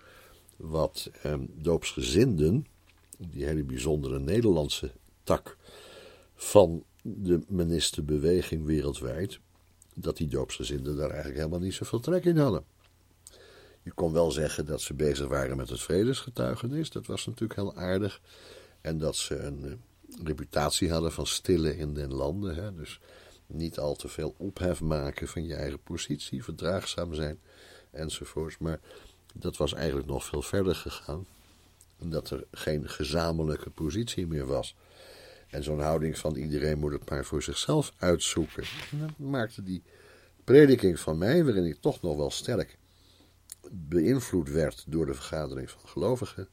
wat 0.56 1.10
eh, 1.22 1.34
doopsgezinden, 1.50 2.66
die 3.18 3.46
hele 3.46 3.64
bijzondere 3.64 4.20
Nederlandse 4.20 4.92
tak 5.24 5.58
van 6.36 6.84
de 7.02 7.42
ministerbeweging 7.48 8.66
wereldwijd, 8.66 9.40
dat 9.94 10.18
die 10.18 10.28
doopsgezinden 10.28 10.96
daar 10.96 11.10
eigenlijk 11.10 11.38
helemaal 11.38 11.60
niet 11.60 11.74
zoveel 11.74 12.00
trek 12.00 12.26
in 12.26 12.38
hadden. 12.38 12.64
Je 13.82 13.92
kon 13.92 14.12
wel 14.12 14.32
zeggen 14.32 14.66
dat 14.66 14.82
ze 14.82 14.94
bezig 14.94 15.28
waren 15.28 15.58
met 15.58 15.70
het 15.70 15.82
vredesgetuigenis, 15.82 16.90
dat 16.90 17.06
was 17.06 17.26
natuurlijk 17.26 17.60
heel 17.60 17.76
aardig. 17.76 18.22
En 18.82 18.98
dat 18.98 19.16
ze 19.16 19.36
een 19.38 19.66
uh, 19.66 19.74
reputatie 20.24 20.92
hadden 20.92 21.12
van 21.12 21.28
stille 21.28 21.78
in 21.78 21.94
den 21.94 22.14
landen. 22.14 22.56
Hè? 22.56 22.76
Dus 22.76 23.00
niet 23.48 23.80
al 23.80 23.96
te 23.96 24.08
veel 24.08 24.36
ophef 24.38 24.82
maken 24.82 25.28
van 25.28 25.46
je 25.46 25.56
eigen 25.56 25.80
positie, 25.80 26.44
verdraagzaam 26.44 27.14
zijn 27.14 27.40
enzovoorts. 27.92 28.58
Maar 28.58 28.80
dat 29.40 29.58
was 29.58 29.74
eigenlijk 29.74 30.08
nog 30.08 30.26
veel 30.26 30.42
verder 30.42 30.76
gegaan. 30.76 31.26
Omdat 32.00 32.30
er 32.30 32.44
geen 32.52 32.90
gezamenlijke 32.90 33.70
positie 33.70 34.28
meer 34.28 34.46
was. 34.46 34.76
En 35.48 35.64
zo'n 35.64 35.80
houding 35.80 36.18
van 36.18 36.36
iedereen 36.36 36.80
moet 36.80 36.92
het 36.92 37.10
maar 37.10 37.26
voor 37.26 37.44
zichzelf 37.44 37.94
uitzoeken. 37.98 38.64
En 38.92 39.00
dat 39.00 39.18
maakte 39.18 39.64
die 39.64 39.84
prediking 40.44 41.00
van 41.00 41.18
mij, 41.18 41.44
waarin 41.44 41.66
ik 41.66 41.78
toch 41.82 42.02
nog 42.02 42.18
wel 42.18 42.32
sterk 42.32 42.78
beïnvloed 43.72 44.50
werd 44.50 44.84
door 44.88 45.06
de 45.06 45.14
vergadering 45.14 45.70
van 45.70 45.90
gelovigen. 45.90 46.48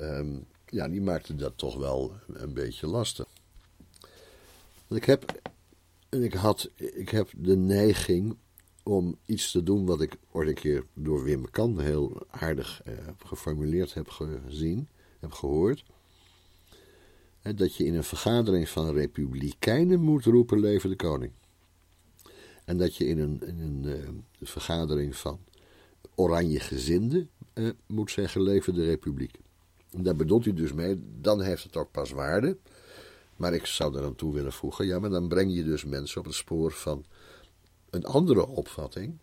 Um, 0.00 0.46
ja, 0.66 0.88
die 0.88 1.00
maakte 1.00 1.34
dat 1.34 1.58
toch 1.58 1.76
wel 1.76 2.16
een 2.32 2.54
beetje 2.54 2.86
lastig. 2.86 3.26
Ik 4.88 5.04
heb, 5.04 5.40
ik, 6.10 6.34
had, 6.34 6.70
ik 6.76 7.08
heb 7.08 7.30
de 7.36 7.56
neiging 7.56 8.36
om 8.84 9.18
iets 9.24 9.50
te 9.50 9.62
doen 9.62 9.86
wat 9.86 10.00
ik 10.00 10.16
ooit 10.32 10.48
een 10.48 10.54
keer 10.54 10.84
door 10.94 11.24
Wim 11.24 11.50
Kan 11.50 11.80
heel 11.80 12.26
aardig 12.30 12.82
eh, 12.84 12.94
geformuleerd 13.24 13.94
heb 13.94 14.08
gezien, 14.08 14.88
heb 15.20 15.32
gehoord. 15.32 15.84
dat 17.54 17.76
je 17.76 17.84
in 17.84 17.94
een 17.94 18.04
vergadering 18.04 18.68
van 18.68 18.92
republikeinen 18.92 20.00
moet 20.00 20.24
roepen 20.24 20.60
leven 20.60 20.90
de 20.90 20.96
koning. 20.96 21.32
En 22.64 22.78
dat 22.78 22.96
je 22.96 23.06
in 23.06 23.18
een, 23.18 23.42
een 23.46 23.82
uh, 23.84 24.08
vergadering 24.42 25.16
van 25.16 25.38
oranje 26.14 26.60
gezinden 26.60 27.28
uh, 27.54 27.70
moet 27.86 28.10
zeggen 28.10 28.42
leven 28.42 28.74
de 28.74 28.84
republiek. 28.84 29.38
Daar 29.90 30.16
bedoelt 30.16 30.44
hij 30.44 30.54
dus 30.54 30.72
mee, 30.72 31.02
dan 31.20 31.42
heeft 31.42 31.62
het 31.62 31.76
ook 31.76 31.90
pas 31.90 32.10
waarde. 32.10 32.56
Maar 33.36 33.54
ik 33.54 33.66
zou 33.66 33.96
er 33.96 34.04
aan 34.04 34.14
toe 34.14 34.34
willen 34.34 34.52
voegen, 34.52 34.86
ja, 34.86 34.98
maar 34.98 35.10
dan 35.10 35.28
breng 35.28 35.54
je 35.54 35.64
dus 35.64 35.84
mensen 35.84 36.20
op 36.20 36.26
het 36.26 36.34
spoor 36.34 36.72
van 36.72 37.04
een 37.94 38.04
andere 38.04 38.46
opvatting, 38.46 39.18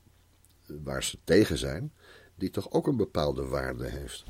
waar 0.65 1.03
ze 1.03 1.17
tegen 1.23 1.57
zijn, 1.57 1.93
die 2.35 2.49
toch 2.49 2.71
ook 2.71 2.87
een 2.87 2.97
bepaalde 2.97 3.45
waarde 3.45 3.87
heeft. 3.87 4.23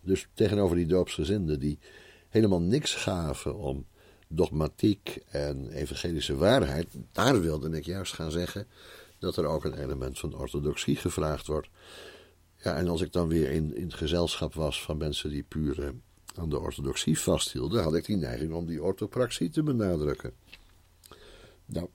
Dus 0.00 0.28
tegenover 0.34 0.76
die 0.76 0.86
doopsgezinden 0.86 1.60
die 1.60 1.78
helemaal 2.28 2.60
niks 2.60 2.94
gaven 2.94 3.56
om 3.56 3.86
dogmatiek 4.28 5.18
en 5.26 5.70
evangelische 5.70 6.36
waarheid, 6.36 6.86
daar 7.12 7.40
wilde 7.40 7.70
ik 7.70 7.84
juist 7.84 8.12
gaan 8.12 8.30
zeggen 8.30 8.66
dat 9.18 9.36
er 9.36 9.46
ook 9.46 9.64
een 9.64 9.78
element 9.78 10.18
van 10.18 10.34
orthodoxie 10.34 10.96
gevraagd 10.96 11.46
wordt. 11.46 11.68
Ja, 12.56 12.76
en 12.76 12.88
als 12.88 13.00
ik 13.00 13.12
dan 13.12 13.28
weer 13.28 13.50
in, 13.50 13.76
in 13.76 13.84
het 13.84 13.94
gezelschap 13.94 14.54
was 14.54 14.82
van 14.82 14.96
mensen 14.96 15.30
die 15.30 15.42
puur 15.42 15.82
eh, 15.82 15.88
aan 16.34 16.48
de 16.48 16.58
orthodoxie 16.58 17.18
vasthielden, 17.18 17.82
had 17.82 17.94
ik 17.94 18.04
die 18.04 18.16
neiging 18.16 18.52
om 18.52 18.66
die 18.66 18.82
orthopraxie 18.82 19.50
te 19.50 19.62
benadrukken. 19.62 20.32
Nou, 21.66 21.88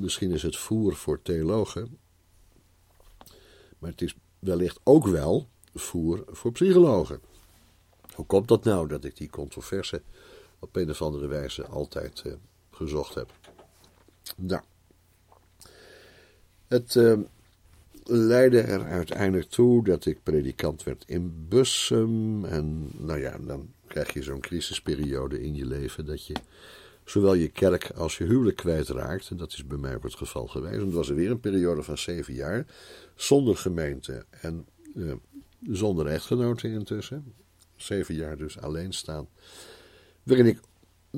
misschien 0.00 0.30
is 0.30 0.42
het 0.42 0.56
voer 0.56 0.96
voor 0.96 1.22
theologen, 1.22 1.98
maar 3.78 3.90
het 3.90 4.02
is 4.02 4.14
wellicht 4.38 4.80
ook 4.82 5.06
wel 5.06 5.48
voer 5.74 6.24
voor 6.26 6.52
psychologen. 6.52 7.20
Hoe 8.14 8.26
komt 8.26 8.48
dat 8.48 8.64
nou 8.64 8.88
dat 8.88 9.04
ik 9.04 9.16
die 9.16 9.30
controverse 9.30 10.02
op 10.58 10.76
een 10.76 10.90
of 10.90 11.02
andere 11.02 11.26
wijze 11.26 11.66
altijd 11.66 12.22
uh, 12.26 12.32
gezocht 12.70 13.14
heb? 13.14 13.32
Nou, 14.36 14.62
het 16.66 16.94
uh, 16.94 17.18
leidde 18.04 18.60
er 18.60 18.84
uiteindelijk 18.84 19.48
toe 19.48 19.84
dat 19.84 20.06
ik 20.06 20.22
predikant 20.22 20.82
werd 20.82 21.04
in 21.06 21.46
Bussum. 21.48 22.44
En 22.44 22.90
nou 22.98 23.20
ja, 23.20 23.38
dan 23.38 23.72
krijg 23.86 24.12
je 24.12 24.22
zo'n 24.22 24.40
crisisperiode 24.40 25.42
in 25.42 25.54
je 25.54 25.66
leven 25.66 26.06
dat 26.06 26.26
je 26.26 26.34
zowel 27.10 27.34
je 27.34 27.48
kerk 27.48 27.90
als 27.90 28.18
je 28.18 28.24
huwelijk 28.24 28.56
kwijtraakt. 28.56 29.30
En 29.30 29.36
dat 29.36 29.52
is 29.52 29.66
bij 29.66 29.78
mij 29.78 29.94
ook 29.94 30.02
het 30.02 30.14
geval 30.14 30.46
geweest. 30.46 30.74
En 30.74 30.84
het 30.84 30.92
was 30.92 31.08
er 31.08 31.14
weer 31.14 31.30
een 31.30 31.40
periode 31.40 31.82
van 31.82 31.98
zeven 31.98 32.34
jaar 32.34 32.66
zonder 33.14 33.56
gemeente 33.56 34.24
en 34.30 34.66
uh, 34.94 35.12
zonder 35.62 36.06
echtgenoten 36.06 36.70
intussen. 36.70 37.34
Zeven 37.76 38.14
jaar 38.14 38.36
dus 38.36 38.60
alleen 38.60 38.92
staan. 38.92 39.28
Waarin 40.22 40.46
ik 40.46 40.60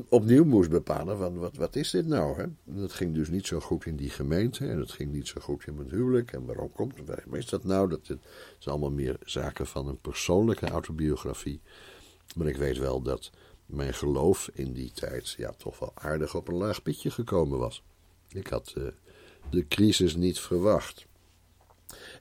opnieuw 0.09 0.45
moest 0.45 0.71
bepalen 0.71 1.19
van 1.19 1.39
wat, 1.39 1.57
wat 1.57 1.77
is 1.77 1.91
dit 1.91 2.07
nou? 2.07 2.37
Hè? 2.41 2.47
Dat 2.65 2.93
ging 2.93 3.15
dus 3.15 3.29
niet 3.29 3.47
zo 3.47 3.61
goed 3.61 3.87
in 3.87 3.97
die 3.97 4.11
gemeente 4.11 4.69
en 4.69 4.79
het 4.79 4.93
ging 4.93 5.13
niet 5.13 5.29
zo 5.29 5.41
goed 5.41 5.67
in 5.67 5.75
mijn 5.75 5.91
huwelijk. 5.91 6.33
En 6.33 6.45
waarom 6.45 6.73
komt 6.73 6.97
het? 6.97 7.07
Waarom 7.07 7.35
is 7.35 7.47
dat 7.47 7.65
nou? 7.65 7.89
Dat, 7.89 8.07
het 8.07 8.21
zijn 8.59 8.75
allemaal 8.75 8.97
meer 8.97 9.17
zaken 9.25 9.67
van 9.67 9.89
een 9.89 10.01
persoonlijke 10.01 10.67
autobiografie. 10.67 11.61
Maar 12.37 12.47
ik 12.47 12.57
weet 12.57 12.79
wel 12.79 13.03
dat 13.03 13.31
mijn 13.73 13.95
geloof 13.95 14.51
in 14.53 14.73
die 14.73 14.93
tijd 14.93 15.31
ja, 15.31 15.53
toch 15.53 15.79
wel 15.79 15.93
aardig 15.95 16.35
op 16.35 16.49
een 16.49 16.55
laag 16.55 16.83
pitje 16.83 17.11
gekomen 17.11 17.59
was. 17.59 17.83
Ik 18.29 18.47
had 18.47 18.75
uh, 18.79 18.85
de 19.51 19.69
crisis 19.69 20.15
niet 20.15 20.41
verwacht. 20.41 21.07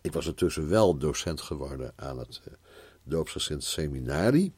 Ik 0.01 0.13
was 0.13 0.27
intussen 0.27 0.69
wel 0.69 0.97
docent 0.97 1.41
geworden 1.41 1.93
aan 1.95 2.19
het 2.19 2.41
uh, 2.47 2.53
doopsgezind 3.03 3.63
seminarie. 3.63 4.53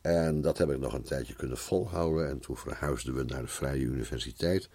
En 0.00 0.40
dat 0.40 0.58
heb 0.58 0.70
ik 0.70 0.78
nog 0.78 0.92
een 0.92 1.02
tijdje 1.02 1.34
kunnen 1.34 1.58
volhouden. 1.58 2.28
En 2.28 2.38
toen 2.38 2.56
verhuisden 2.56 3.14
we 3.14 3.22
naar 3.22 3.42
de 3.42 3.48
Vrije 3.48 3.84
Universiteit. 3.84 4.68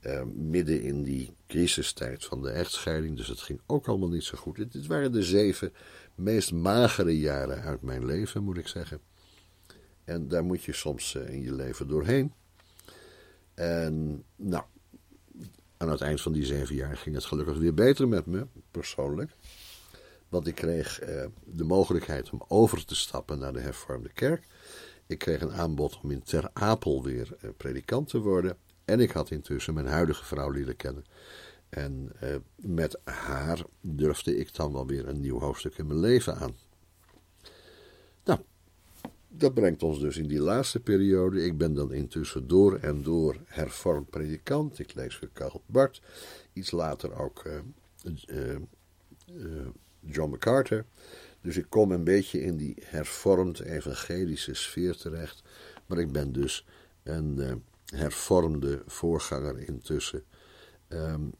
Uh, 0.00 0.22
midden 0.34 0.82
in 0.82 1.02
die 1.02 1.34
crisistijd 1.46 2.24
van 2.24 2.42
de 2.42 2.50
echtscheiding. 2.50 3.16
Dus 3.16 3.28
het 3.28 3.40
ging 3.40 3.60
ook 3.66 3.86
allemaal 3.86 4.08
niet 4.08 4.24
zo 4.24 4.38
goed. 4.38 4.72
Dit, 4.72 4.86
waren 4.86 5.12
de 5.12 5.22
zeven 5.22 5.72
meest 6.14 6.52
magere 6.52 7.18
jaren 7.18 7.62
uit 7.62 7.82
mijn 7.82 8.04
leven, 8.04 8.42
moet 8.42 8.58
ik 8.58 8.68
zeggen. 8.68 9.00
En 10.08 10.28
daar 10.28 10.44
moet 10.44 10.62
je 10.62 10.72
soms 10.72 11.14
uh, 11.14 11.28
in 11.28 11.42
je 11.42 11.52
leven 11.52 11.88
doorheen. 11.88 12.32
En 13.54 14.24
nou, 14.36 14.64
aan 15.76 15.90
het 15.90 16.00
eind 16.00 16.20
van 16.20 16.32
die 16.32 16.44
zeven 16.44 16.74
jaar 16.74 16.96
ging 16.96 17.14
het 17.14 17.24
gelukkig 17.24 17.58
weer 17.58 17.74
beter 17.74 18.08
met 18.08 18.26
me, 18.26 18.46
persoonlijk. 18.70 19.30
Want 20.28 20.46
ik 20.46 20.54
kreeg 20.54 21.02
uh, 21.02 21.24
de 21.44 21.64
mogelijkheid 21.64 22.30
om 22.30 22.42
over 22.48 22.84
te 22.84 22.94
stappen 22.94 23.38
naar 23.38 23.52
de 23.52 23.60
hervormde 23.60 24.12
kerk. 24.12 24.46
Ik 25.06 25.18
kreeg 25.18 25.40
een 25.40 25.52
aanbod 25.52 26.00
om 26.02 26.10
in 26.10 26.22
Ter 26.22 26.50
Apel 26.52 27.02
weer 27.02 27.36
uh, 27.40 27.50
predikant 27.56 28.08
te 28.08 28.18
worden. 28.18 28.56
En 28.84 29.00
ik 29.00 29.10
had 29.10 29.30
intussen 29.30 29.74
mijn 29.74 29.86
huidige 29.86 30.24
vrouw 30.24 30.50
leren 30.50 30.76
kennen. 30.76 31.04
En 31.68 32.12
uh, 32.22 32.36
met 32.56 33.00
haar 33.04 33.62
durfde 33.80 34.36
ik 34.36 34.54
dan 34.54 34.72
wel 34.72 34.86
weer 34.86 35.08
een 35.08 35.20
nieuw 35.20 35.40
hoofdstuk 35.40 35.78
in 35.78 35.86
mijn 35.86 36.00
leven 36.00 36.36
aan. 36.36 36.56
Dat 39.28 39.54
brengt 39.54 39.82
ons 39.82 40.00
dus 40.00 40.16
in 40.16 40.26
die 40.26 40.40
laatste 40.40 40.80
periode. 40.80 41.44
Ik 41.44 41.58
ben 41.58 41.74
dan 41.74 41.92
intussen 41.92 42.48
door 42.48 42.76
en 42.76 43.02
door 43.02 43.36
hervormd 43.44 44.10
predikant. 44.10 44.78
Ik 44.78 44.94
lees 44.94 45.20
Karl 45.32 45.62
Bart. 45.66 46.02
Iets 46.52 46.70
later 46.70 47.18
ook 47.18 47.50
John 50.00 50.30
MacArthur. 50.30 50.84
Dus 51.40 51.56
ik 51.56 51.66
kom 51.68 51.92
een 51.92 52.04
beetje 52.04 52.40
in 52.40 52.56
die 52.56 52.76
hervormd 52.80 53.60
evangelische 53.60 54.54
sfeer 54.54 54.96
terecht. 54.96 55.42
Maar 55.86 55.98
ik 55.98 56.12
ben 56.12 56.32
dus 56.32 56.66
een 57.02 57.62
hervormde 57.84 58.82
voorganger 58.86 59.58
intussen 59.58 60.24
um, 60.88 61.32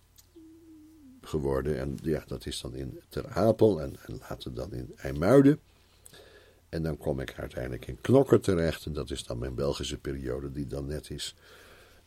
geworden. 1.20 1.78
En 1.78 1.98
ja, 2.02 2.24
dat 2.26 2.46
is 2.46 2.60
dan 2.60 2.74
in 2.74 3.00
Ter 3.08 3.28
Apel 3.28 3.80
en, 3.80 3.96
en 4.06 4.18
later 4.28 4.54
dan 4.54 4.72
in 4.72 4.92
IJmuiden. 4.96 5.60
En 6.68 6.82
dan 6.82 6.96
kom 6.96 7.20
ik 7.20 7.34
uiteindelijk 7.38 7.86
in 7.86 8.00
Knokker 8.00 8.40
terecht. 8.40 8.86
En 8.86 8.92
dat 8.92 9.10
is 9.10 9.24
dan 9.24 9.38
mijn 9.38 9.54
Belgische 9.54 9.98
periode 9.98 10.52
die 10.52 10.66
dan 10.66 10.86
net 10.86 11.10
is 11.10 11.34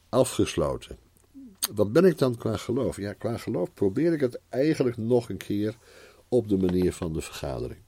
afgesloten. 0.09 0.97
Wat 1.73 1.93
ben 1.93 2.05
ik 2.05 2.17
dan 2.17 2.35
qua 2.35 2.57
geloof? 2.57 2.97
Ja, 2.97 3.13
qua 3.13 3.37
geloof 3.37 3.73
probeer 3.73 4.13
ik 4.13 4.19
het 4.19 4.39
eigenlijk 4.49 4.97
nog 4.97 5.29
een 5.29 5.37
keer 5.37 5.77
op 6.27 6.49
de 6.49 6.57
manier 6.57 6.93
van 6.93 7.13
de 7.13 7.21
vergadering. 7.21 7.79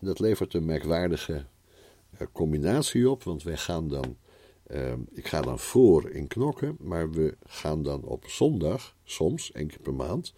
Dat 0.00 0.18
levert 0.18 0.54
een 0.54 0.64
merkwaardige 0.64 1.44
eh, 2.10 2.26
combinatie 2.32 3.10
op, 3.10 3.22
want 3.22 3.42
wij 3.42 3.56
gaan 3.56 3.88
dan, 3.88 4.16
uh, 4.70 4.92
ik 5.12 5.26
ga 5.26 5.40
dan 5.40 5.58
voor 5.58 6.10
in 6.10 6.26
knokken, 6.26 6.76
maar 6.80 7.10
we 7.10 7.36
gaan 7.44 7.82
dan 7.82 8.02
op 8.02 8.28
zondag, 8.28 8.96
soms, 9.04 9.52
één 9.52 9.66
keer 9.66 9.80
per 9.80 9.94
maand, 9.94 10.34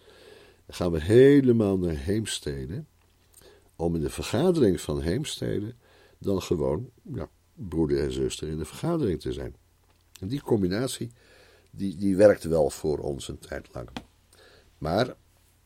gaan 0.67 0.91
we 0.91 1.01
helemaal 1.01 1.77
naar 1.77 1.95
Heemstede, 1.97 2.83
om 3.79 3.95
in 3.95 4.01
de 4.01 4.09
vergadering 4.09 4.81
van 4.81 5.01
Heemstede 5.01 5.75
dan 6.17 6.41
gewoon 6.41 6.89
ja, 7.13 7.29
broeder 7.53 8.03
en 8.03 8.11
zuster 8.11 8.47
in 8.47 8.57
de 8.57 8.65
vergadering 8.65 9.19
te 9.19 9.33
zijn. 9.33 9.55
En 10.19 10.27
die 10.27 10.41
combinatie, 10.41 11.11
die, 11.71 11.95
die 11.95 12.15
werkt 12.15 12.43
wel 12.43 12.69
voor 12.69 12.97
ons 12.97 13.27
een 13.27 13.39
tijd 13.39 13.67
lang. 13.73 13.89
Maar 14.77 15.15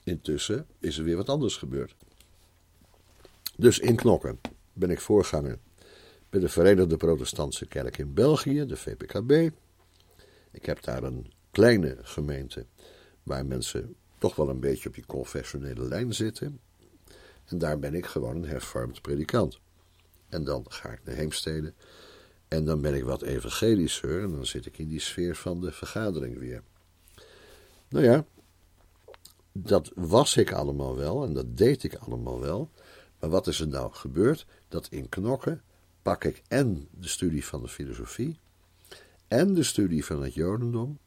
intussen 0.04 0.68
is 0.80 0.98
er 0.98 1.04
weer 1.04 1.16
wat 1.16 1.30
anders 1.30 1.58
gebeurd. 1.58 1.96
Dus 3.58 3.80
in 3.80 3.96
Knokken 3.96 4.40
ben 4.74 4.90
ik 4.90 5.00
voorganger 5.00 5.60
bij 6.30 6.40
de 6.40 6.50
Verenigde 6.50 6.98
Protestantse 6.98 7.66
Kerk 7.66 7.98
in 7.98 8.14
België, 8.14 8.66
de 8.66 8.78
VPKB. 8.78 9.56
Ik 10.52 10.66
heb 10.66 10.84
daar 10.84 11.04
een 11.04 11.32
kleine 11.52 11.98
gemeente 12.02 12.66
waar 13.24 13.46
mensen 13.46 13.96
toch 14.18 14.36
wel 14.36 14.50
een 14.50 14.60
beetje 14.60 14.90
op 14.90 14.96
die 14.96 15.06
confessionele 15.06 15.88
lijn 15.88 16.14
zitten. 16.14 16.60
En 17.46 17.58
daar 17.58 17.80
ben 17.80 17.96
ik 17.96 18.06
gewoon 18.06 18.36
een 18.36 18.46
hervormd 18.46 19.02
predikant. 19.02 19.60
En 20.30 20.44
dan 20.44 20.66
ga 20.68 20.90
ik 20.90 21.00
naar 21.04 21.16
Heemstede. 21.16 21.74
En 22.48 22.66
dan 22.66 22.82
ben 22.82 22.94
ik 22.94 23.04
wat 23.04 23.22
evangelischer. 23.22 24.24
En 24.24 24.32
dan 24.32 24.46
zit 24.46 24.66
ik 24.66 24.78
in 24.78 24.88
die 24.88 25.00
sfeer 25.00 25.36
van 25.36 25.62
de 25.62 25.72
vergadering 25.72 26.38
weer. 26.38 26.64
Nou 27.90 28.06
ja, 28.06 28.26
dat 29.52 29.92
was 29.96 30.38
ik 30.38 30.52
allemaal 30.52 30.96
wel. 30.96 31.24
En 31.24 31.34
dat 31.34 31.58
deed 31.58 31.84
ik 31.84 31.96
allemaal 31.96 32.40
wel. 32.40 32.70
Maar 33.20 33.30
wat 33.30 33.48
is 33.48 33.60
er 33.60 33.68
nou 33.68 33.94
gebeurd? 33.94 34.46
Dat 34.68 34.88
in 34.88 35.10
knokken 35.10 35.62
pak 36.02 36.24
ik 36.24 36.42
en 36.48 36.88
de 36.92 37.08
studie 37.08 37.46
van 37.46 37.62
de 37.62 37.68
filosofie. 37.68 38.40
En 39.28 39.54
de 39.54 39.64
studie 39.64 40.06
van 40.06 40.24
het 40.24 40.34
Jodendom. 40.34 41.00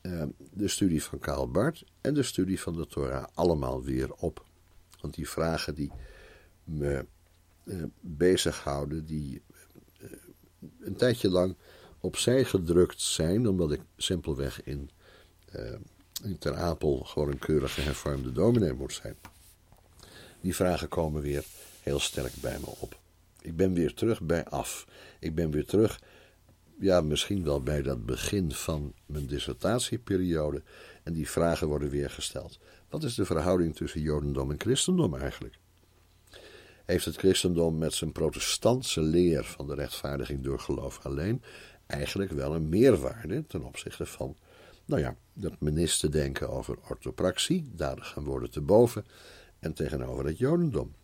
Eh, 0.00 0.22
de 0.52 0.68
studie 0.68 1.02
van 1.02 1.18
Karl 1.18 1.50
Barth 1.50 1.84
en 2.00 2.14
de 2.14 2.22
studie 2.22 2.60
van 2.60 2.76
de 2.76 2.86
Torah 2.86 3.24
allemaal 3.34 3.82
weer 3.82 4.12
op. 4.14 4.46
Want 5.00 5.14
die 5.14 5.28
vragen 5.28 5.74
die 5.74 5.92
me 6.64 7.06
uh, 7.64 7.82
bezighouden, 8.00 9.04
die 9.04 9.42
uh, 10.00 10.10
een 10.80 10.96
tijdje 10.96 11.28
lang 11.28 11.56
opzij 12.00 12.44
gedrukt 12.44 13.00
zijn, 13.00 13.48
omdat 13.48 13.72
ik 13.72 13.80
simpelweg 13.96 14.62
in, 14.64 14.90
uh, 15.56 15.74
in 16.22 16.38
Ter 16.38 16.56
Apel 16.56 16.98
gewoon 16.98 17.28
een 17.28 17.38
keurige 17.38 17.80
hervormde 17.80 18.32
dominee 18.32 18.72
moet 18.72 18.92
zijn. 18.92 19.16
Die 20.40 20.54
vragen 20.54 20.88
komen 20.88 21.22
weer 21.22 21.44
heel 21.82 22.00
sterk 22.00 22.32
bij 22.40 22.58
me 22.58 22.66
op. 22.66 22.98
Ik 23.40 23.56
ben 23.56 23.74
weer 23.74 23.94
terug 23.94 24.20
bij 24.20 24.44
af. 24.44 24.86
Ik 25.18 25.34
ben 25.34 25.50
weer 25.50 25.66
terug, 25.66 26.00
ja, 26.78 27.00
misschien 27.00 27.44
wel 27.44 27.62
bij 27.62 27.82
dat 27.82 28.06
begin 28.06 28.52
van 28.52 28.94
mijn 29.06 29.26
dissertatieperiode. 29.26 30.62
En 31.02 31.12
die 31.12 31.30
vragen 31.30 31.68
worden 31.68 31.90
weer 31.90 32.10
gesteld. 32.10 32.58
Wat 32.88 33.02
is 33.02 33.14
de 33.14 33.24
verhouding 33.24 33.76
tussen 33.76 34.00
Jodendom 34.00 34.50
en 34.50 34.60
Christendom 34.60 35.14
eigenlijk? 35.14 35.58
Heeft 36.84 37.04
het 37.04 37.16
christendom 37.16 37.78
met 37.78 37.94
zijn 37.94 38.12
protestantse 38.12 39.00
leer 39.00 39.44
van 39.44 39.66
de 39.66 39.74
rechtvaardiging 39.74 40.42
door 40.42 40.60
geloof 40.60 41.06
alleen 41.06 41.42
eigenlijk 41.86 42.30
wel 42.30 42.54
een 42.54 42.68
meerwaarde 42.68 43.46
ten 43.46 43.62
opzichte 43.62 44.06
van, 44.06 44.36
nou 44.84 45.00
ja, 45.00 45.16
dat 45.32 45.60
minister 45.60 46.10
denken 46.10 46.50
over 46.50 46.78
orthopraxie, 46.88 47.70
daar 47.74 47.98
gaan 48.00 48.24
woorden 48.24 48.50
te 48.50 48.60
boven, 48.60 49.04
en 49.58 49.74
tegenover 49.74 50.26
het 50.26 50.38
Jodendom? 50.38 50.94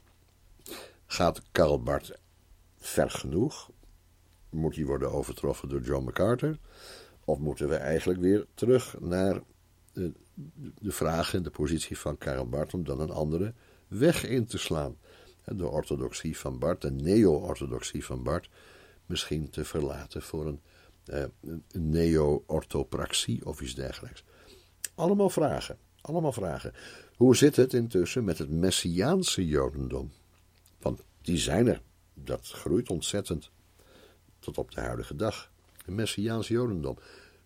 Gaat 1.06 1.42
Karl 1.52 1.82
Barth 1.82 2.18
ver 2.78 3.10
genoeg? 3.10 3.70
Moet 4.50 4.76
hij 4.76 4.84
worden 4.84 5.12
overtroffen 5.12 5.68
door 5.68 5.80
John 5.80 6.04
MacArthur? 6.04 6.58
Of 7.24 7.38
moeten 7.38 7.68
we 7.68 7.76
eigenlijk 7.76 8.20
weer 8.20 8.46
terug 8.54 8.96
naar 9.00 9.42
de 10.78 10.92
vraag 10.92 11.34
en 11.34 11.42
de 11.42 11.50
positie 11.50 11.98
van 11.98 12.18
Karl 12.18 12.48
Barth 12.48 12.74
om 12.74 12.84
dan 12.84 13.00
een 13.00 13.10
andere 13.10 13.54
weg 13.88 14.24
in 14.24 14.46
te 14.46 14.58
slaan? 14.58 14.96
De 15.44 15.68
orthodoxie 15.68 16.38
van 16.38 16.58
Barth, 16.58 16.80
de 16.80 16.90
neo-orthodoxie 16.90 18.04
van 18.04 18.22
Barth, 18.22 18.48
misschien 19.06 19.50
te 19.50 19.64
verlaten 19.64 20.22
voor 20.22 20.46
een, 20.46 20.60
eh, 21.04 21.24
een 21.40 21.90
neo-orthopraxie 21.90 23.46
of 23.46 23.60
iets 23.60 23.74
dergelijks. 23.74 24.24
Allemaal 24.94 25.30
vragen, 25.30 25.78
allemaal 26.00 26.32
vragen. 26.32 26.72
Hoe 27.16 27.36
zit 27.36 27.56
het 27.56 27.74
intussen 27.74 28.24
met 28.24 28.38
het 28.38 28.50
Messiaanse 28.50 29.46
Jodendom? 29.46 30.12
Want 30.78 31.02
die 31.22 31.38
zijn 31.38 31.66
er. 31.66 31.80
Dat 32.14 32.48
groeit 32.48 32.90
ontzettend. 32.90 33.50
Tot 34.38 34.58
op 34.58 34.70
de 34.70 34.80
huidige 34.80 35.16
dag. 35.16 35.50
Een 35.86 35.94
Messiaans 35.94 36.48
Jodendom. 36.48 36.98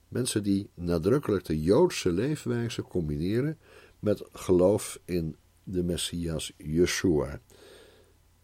Mensen 0.08 0.42
die 0.42 0.70
nadrukkelijk 0.74 1.44
de 1.44 1.62
Joodse 1.62 2.12
leefwijze 2.12 2.82
combineren 2.82 3.58
met 3.98 4.24
geloof 4.32 5.00
in 5.04 5.36
de 5.64 5.82
Messias 5.82 6.52
Yeshua. 6.56 7.40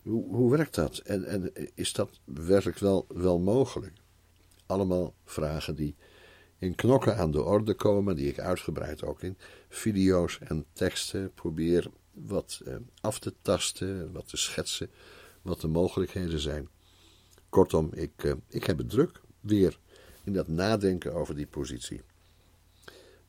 Hoe, 0.03 0.35
hoe 0.35 0.51
werkt 0.51 0.75
dat? 0.75 0.99
En, 0.99 1.25
en 1.25 1.53
is 1.75 1.93
dat 1.93 2.21
werkelijk 2.25 2.79
wel, 2.79 3.07
wel 3.09 3.39
mogelijk? 3.39 3.93
Allemaal 4.67 5.15
vragen 5.25 5.75
die 5.75 5.95
in 6.59 6.75
knokken 6.75 7.17
aan 7.17 7.31
de 7.31 7.43
orde 7.43 7.75
komen, 7.75 8.17
die 8.17 8.29
ik 8.29 8.39
uitgebreid 8.39 9.03
ook 9.03 9.23
in 9.23 9.37
video's 9.69 10.39
en 10.39 10.65
teksten 10.73 11.33
probeer 11.35 11.91
wat 12.13 12.61
eh, 12.65 12.77
af 13.01 13.19
te 13.19 13.35
tasten, 13.43 14.13
wat 14.13 14.29
te 14.29 14.37
schetsen, 14.37 14.91
wat 15.43 15.61
de 15.61 15.69
mogelijkheden 15.69 16.41
zijn. 16.41 16.69
Kortom, 17.49 17.91
ik, 17.93 18.25
eh, 18.25 18.33
ik 18.49 18.65
heb 18.65 18.79
het 18.79 18.91
druk 18.91 19.21
weer 19.41 19.79
in 20.25 20.33
dat 20.33 20.49
nadenken 20.49 21.15
over 21.15 21.37
die 21.37 21.47
positie. 21.47 22.01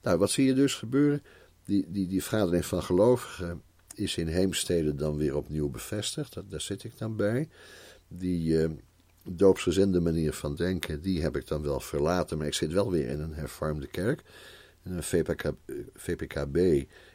Nou, 0.01 0.17
wat 0.17 0.31
zie 0.31 0.45
je 0.45 0.53
dus 0.53 0.73
gebeuren? 0.73 1.23
Die, 1.65 1.85
die, 1.87 2.07
die 2.07 2.23
vergadering 2.23 2.65
van 2.65 2.83
gelovigen 2.83 3.61
is 3.95 4.17
in 4.17 4.27
Heemstede 4.27 4.95
dan 4.95 5.17
weer 5.17 5.35
opnieuw 5.35 5.69
bevestigd. 5.69 6.37
daar 6.49 6.61
zit 6.61 6.83
ik 6.83 6.97
dan 6.97 7.15
bij. 7.15 7.49
Die 8.07 8.67
doopsgezinde 9.29 9.99
manier 9.99 10.33
van 10.33 10.55
denken, 10.55 11.01
die 11.01 11.21
heb 11.21 11.35
ik 11.35 11.47
dan 11.47 11.61
wel 11.61 11.79
verlaten. 11.79 12.37
Maar 12.37 12.47
ik 12.47 12.53
zit 12.53 12.71
wel 12.71 12.91
weer 12.91 13.07
in 13.07 13.19
een 13.19 13.33
hervormde 13.33 13.87
kerk. 13.87 14.23
Een 14.83 15.03
VPK, 15.03 15.51
VPKB 15.93 16.57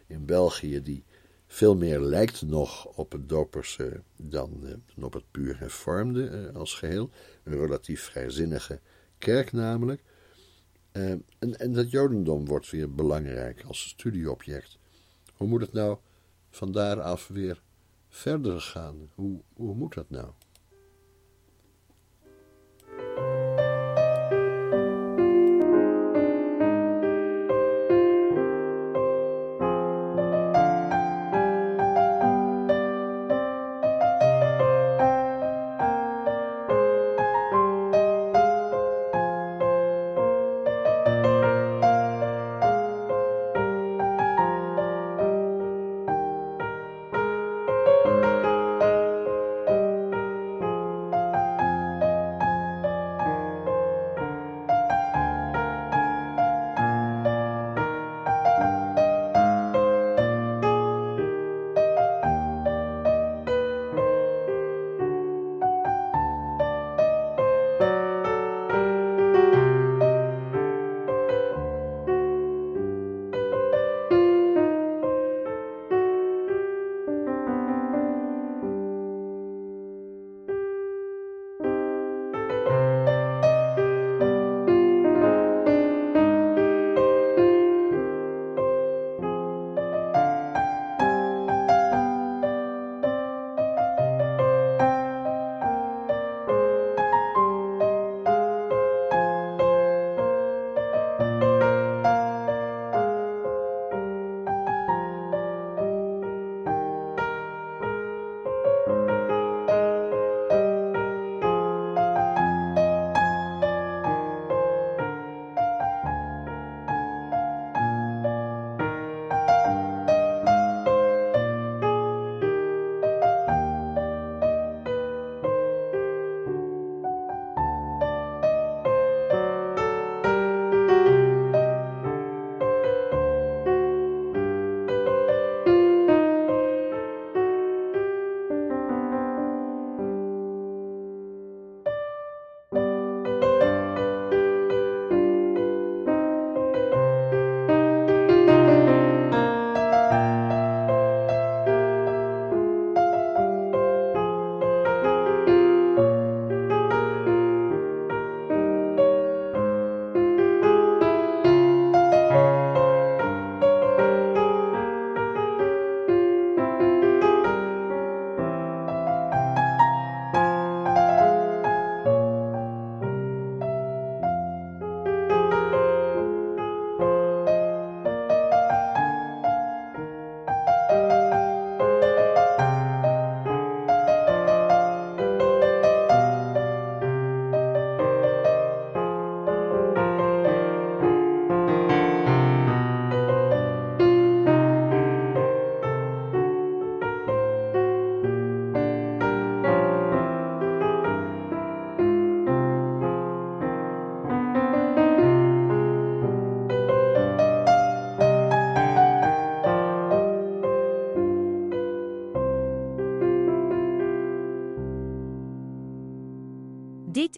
in 0.06 0.24
België, 0.26 0.82
die 0.82 1.04
veel 1.46 1.76
meer 1.76 2.00
lijkt 2.00 2.42
nog 2.42 2.84
op 2.84 3.12
het 3.12 3.28
doperse 3.28 4.02
dan, 4.16 4.60
dan 4.94 5.04
op 5.04 5.12
het 5.12 5.24
puur 5.30 5.58
hervormde 5.58 6.30
uh, 6.30 6.56
als 6.56 6.74
geheel. 6.74 7.10
Een 7.44 7.58
relatief 7.58 8.02
vrijzinnige 8.02 8.80
kerk 9.20 9.52
namelijk. 9.52 10.02
en, 10.92 11.24
en 11.38 11.72
dat 11.72 11.90
jodendom 11.90 12.46
wordt 12.46 12.70
weer 12.70 12.94
belangrijk 12.94 13.64
als 13.66 13.88
studieobject. 13.88 14.78
Hoe 15.34 15.48
moet 15.48 15.60
het 15.60 15.72
nou 15.72 15.98
van 16.50 16.72
daaraf 16.72 17.28
weer 17.28 17.62
verder 18.08 18.60
gaan. 18.60 19.10
Hoe, 19.14 19.40
hoe 19.52 19.74
moet 19.74 19.94
dat 19.94 20.10
nou? 20.10 20.30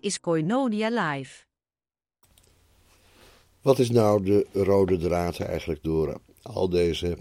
Is 0.02 0.20
Koinonia 0.20 0.88
Live. 0.88 1.44
Wat 3.60 3.78
is 3.78 3.90
nou 3.90 4.22
de 4.22 4.46
rode 4.52 4.96
draad 4.96 5.38
eigenlijk 5.38 5.82
door 5.82 6.20
al 6.42 6.68
deze 6.68 7.18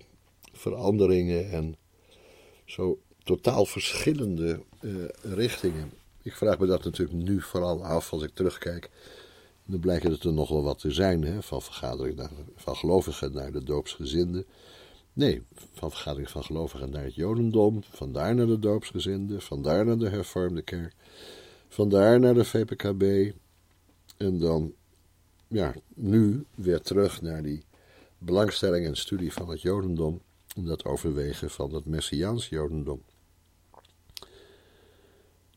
veranderingen 0.54 1.52
en 1.52 1.76
zo 2.66 3.00
totaal 3.24 3.66
verschillende 3.66 4.64
uh, 4.82 5.06
richtingen? 5.22 5.92
Ik 6.22 6.36
vraag 6.36 6.60
me 6.60 6.66
dat 6.66 6.84
natuurlijk 6.84 7.20
nu 7.20 7.42
vooral 7.42 7.84
af 7.84 8.12
als 8.12 8.24
ik 8.24 8.34
terugkijk. 8.34 8.90
Dan 9.66 9.80
blijkt 9.80 10.04
het 10.04 10.24
er 10.24 10.34
nog 10.34 10.50
wel 10.50 10.64
wat 10.64 10.80
te 10.80 10.92
zijn, 10.92 11.24
hè? 11.24 11.42
van 11.42 11.62
vergadering 11.62 12.16
naar, 12.16 12.30
van 12.56 12.76
gelovigen 12.76 13.34
naar 13.34 13.52
de 13.52 13.64
doopsgezinden. 13.64 14.46
Nee, 15.14 15.42
van 15.74 15.90
vergadering 15.90 16.30
van 16.30 16.44
gelovigen 16.44 16.90
naar 16.90 17.04
het 17.04 17.16
Jodendom, 17.16 17.84
vandaar 17.90 18.36
naar 18.36 18.48
de 18.48 18.60
doopsgezinden, 18.60 19.42
vandaar 19.42 19.86
naar 19.86 19.98
de 19.98 20.10
hervormde 20.10 20.62
kerk, 20.62 20.94
vandaar 21.72 22.20
naar 22.20 22.34
de 22.34 22.46
VPKB. 22.46 23.34
En 24.18 24.40
dan, 24.40 24.74
ja, 25.48 25.74
nu 25.94 26.46
weer 26.56 26.82
terug 26.82 27.22
naar 27.22 27.44
die 27.44 27.64
belangstelling 28.18 28.86
en 28.86 28.96
studie 28.96 29.34
van 29.34 29.50
het 29.50 29.62
Jodendom, 29.62 30.22
en 30.56 30.66
dat 30.66 30.86
overwegen 30.86 31.50
van 31.50 31.74
het 31.74 31.86
Messiaans 31.86 32.50
Jodendom. 32.50 33.02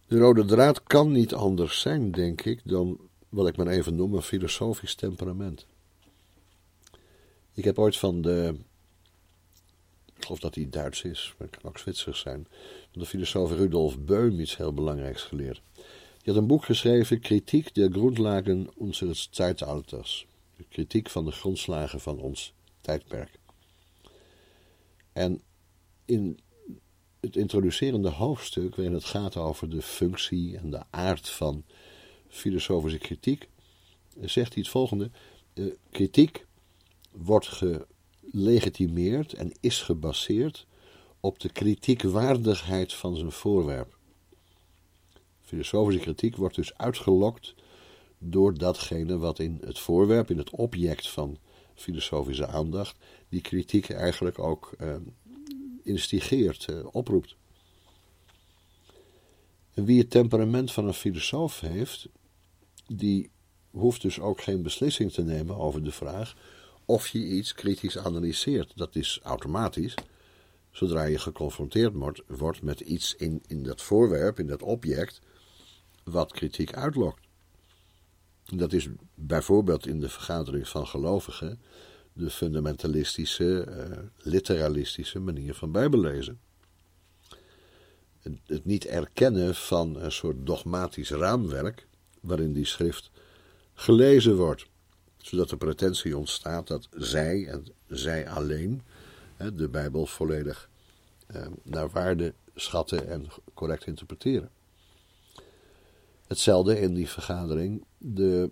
De 0.06 0.18
rode 0.18 0.44
draad 0.44 0.82
kan 0.82 1.12
niet 1.12 1.34
anders 1.34 1.80
zijn, 1.80 2.10
denk 2.10 2.44
ik, 2.44 2.60
dan 2.64 2.98
wat 3.28 3.48
ik 3.48 3.56
maar 3.56 3.66
even 3.66 3.94
noem 3.94 4.14
een 4.14 4.22
filosofisch 4.22 4.94
temperament. 4.94 5.66
Ik 7.54 7.64
heb 7.64 7.78
ooit 7.78 7.96
van 7.96 8.22
de, 8.22 8.54
ik 10.16 10.24
geloof 10.24 10.40
dat 10.40 10.54
hij 10.54 10.68
Duits 10.70 11.02
is, 11.02 11.34
maar 11.38 11.48
het 11.48 11.60
kan 11.60 11.70
ook 11.70 11.78
Zwitsers 11.78 12.20
zijn, 12.20 12.46
van 12.92 13.00
de 13.02 13.06
filosoof 13.06 13.50
Rudolf 13.50 13.98
Beum 13.98 14.40
iets 14.40 14.56
heel 14.56 14.74
belangrijks 14.74 15.22
geleerd. 15.22 15.62
Die 16.24 16.32
had 16.32 16.42
een 16.42 16.48
boek 16.48 16.64
geschreven, 16.64 17.20
Kritiek 17.20 17.74
der 17.74 17.90
Grundlagen 17.90 18.70
unseres 18.80 19.28
Zeitalters. 19.30 20.26
De 20.56 20.64
kritiek 20.68 21.10
van 21.10 21.24
de 21.24 21.30
grondslagen 21.30 22.00
van 22.00 22.18
ons 22.18 22.52
tijdperk. 22.80 23.38
En 25.12 25.42
in 26.04 26.38
het 27.20 27.36
introducerende 27.36 28.08
hoofdstuk, 28.08 28.76
waarin 28.76 28.94
het 28.94 29.04
gaat 29.04 29.36
over 29.36 29.70
de 29.70 29.82
functie 29.82 30.56
en 30.56 30.70
de 30.70 30.82
aard 30.90 31.28
van 31.28 31.64
filosofische 32.28 32.98
kritiek, 32.98 33.48
zegt 34.20 34.54
hij 34.54 34.62
het 34.62 34.72
volgende: 34.72 35.10
kritiek 35.90 36.46
wordt 37.10 37.48
gelegitimeerd 37.48 39.32
en 39.32 39.52
is 39.60 39.82
gebaseerd 39.82 40.66
op 41.20 41.38
de 41.38 41.52
kritiekwaardigheid 41.52 42.92
van 42.92 43.16
zijn 43.16 43.32
voorwerp. 43.32 43.93
Filosofische 45.54 46.00
kritiek 46.00 46.36
wordt 46.36 46.54
dus 46.54 46.76
uitgelokt 46.76 47.54
door 48.18 48.58
datgene 48.58 49.18
wat 49.18 49.38
in 49.38 49.60
het 49.64 49.78
voorwerp, 49.78 50.30
in 50.30 50.38
het 50.38 50.50
object 50.50 51.08
van 51.08 51.38
filosofische 51.74 52.46
aandacht, 52.46 52.96
die 53.28 53.40
kritiek 53.40 53.90
eigenlijk 53.90 54.38
ook 54.38 54.74
eh, 54.78 54.96
instigeert, 55.82 56.64
eh, 56.64 56.86
oproept. 56.92 57.36
En 59.74 59.84
wie 59.84 59.98
het 59.98 60.10
temperament 60.10 60.72
van 60.72 60.86
een 60.86 60.94
filosoof 60.94 61.60
heeft, 61.60 62.08
die 62.86 63.30
hoeft 63.70 64.02
dus 64.02 64.20
ook 64.20 64.40
geen 64.40 64.62
beslissing 64.62 65.12
te 65.12 65.22
nemen 65.22 65.56
over 65.56 65.84
de 65.84 65.92
vraag 65.92 66.36
of 66.84 67.08
je 67.08 67.18
iets 67.18 67.54
kritisch 67.54 67.98
analyseert. 67.98 68.72
Dat 68.76 68.96
is 68.96 69.20
automatisch. 69.22 69.94
Zodra 70.70 71.04
je 71.04 71.18
geconfronteerd 71.18 71.94
wordt, 71.94 72.22
wordt 72.26 72.62
met 72.62 72.80
iets 72.80 73.14
in, 73.14 73.42
in 73.46 73.62
dat 73.62 73.82
voorwerp, 73.82 74.38
in 74.38 74.46
dat 74.46 74.62
object, 74.62 75.20
wat 76.04 76.32
kritiek 76.32 76.74
uitlokt. 76.74 77.26
Dat 78.44 78.72
is 78.72 78.88
bijvoorbeeld 79.14 79.86
in 79.86 80.00
de 80.00 80.08
vergadering 80.08 80.68
van 80.68 80.86
gelovigen 80.86 81.60
de 82.12 82.30
fundamentalistische, 82.30 83.66
uh, 83.68 83.98
literalistische 84.32 85.18
manier 85.18 85.54
van 85.54 85.72
bijbellezen. 85.72 86.40
Het, 88.20 88.38
het 88.46 88.64
niet 88.64 88.86
erkennen 88.86 89.54
van 89.54 89.96
een 89.96 90.12
soort 90.12 90.46
dogmatisch 90.46 91.10
raamwerk 91.10 91.86
waarin 92.20 92.52
die 92.52 92.64
schrift 92.64 93.10
gelezen 93.74 94.36
wordt, 94.36 94.66
zodat 95.16 95.48
de 95.48 95.56
pretentie 95.56 96.18
ontstaat 96.18 96.66
dat 96.66 96.88
zij 96.96 97.46
en 97.46 97.66
zij 97.88 98.28
alleen 98.28 98.82
de 99.36 99.68
Bijbel 99.68 100.06
volledig 100.06 100.68
eh, 101.26 101.46
naar 101.62 101.90
waarde 101.90 102.34
schatten 102.54 103.08
en 103.08 103.26
correct 103.54 103.86
interpreteren. 103.86 104.50
Hetzelfde 106.34 106.80
in 106.80 106.94
die 106.94 107.08
vergadering, 107.08 107.84
de 107.98 108.50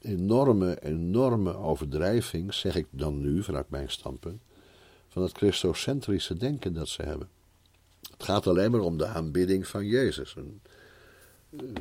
enorme, 0.00 0.82
enorme 0.82 1.56
overdrijving, 1.56 2.54
zeg 2.54 2.76
ik 2.76 2.86
dan 2.90 3.20
nu 3.20 3.42
vanuit 3.42 3.70
mijn 3.70 3.90
standpunt, 3.90 4.42
van 5.08 5.22
het 5.22 5.36
christocentrische 5.36 6.34
denken 6.34 6.72
dat 6.72 6.88
ze 6.88 7.02
hebben. 7.02 7.28
Het 8.10 8.22
gaat 8.22 8.46
alleen 8.46 8.70
maar 8.70 8.80
om 8.80 8.98
de 8.98 9.06
aanbidding 9.06 9.66
van 9.66 9.86
Jezus. 9.86 10.36
Een, 10.36 10.60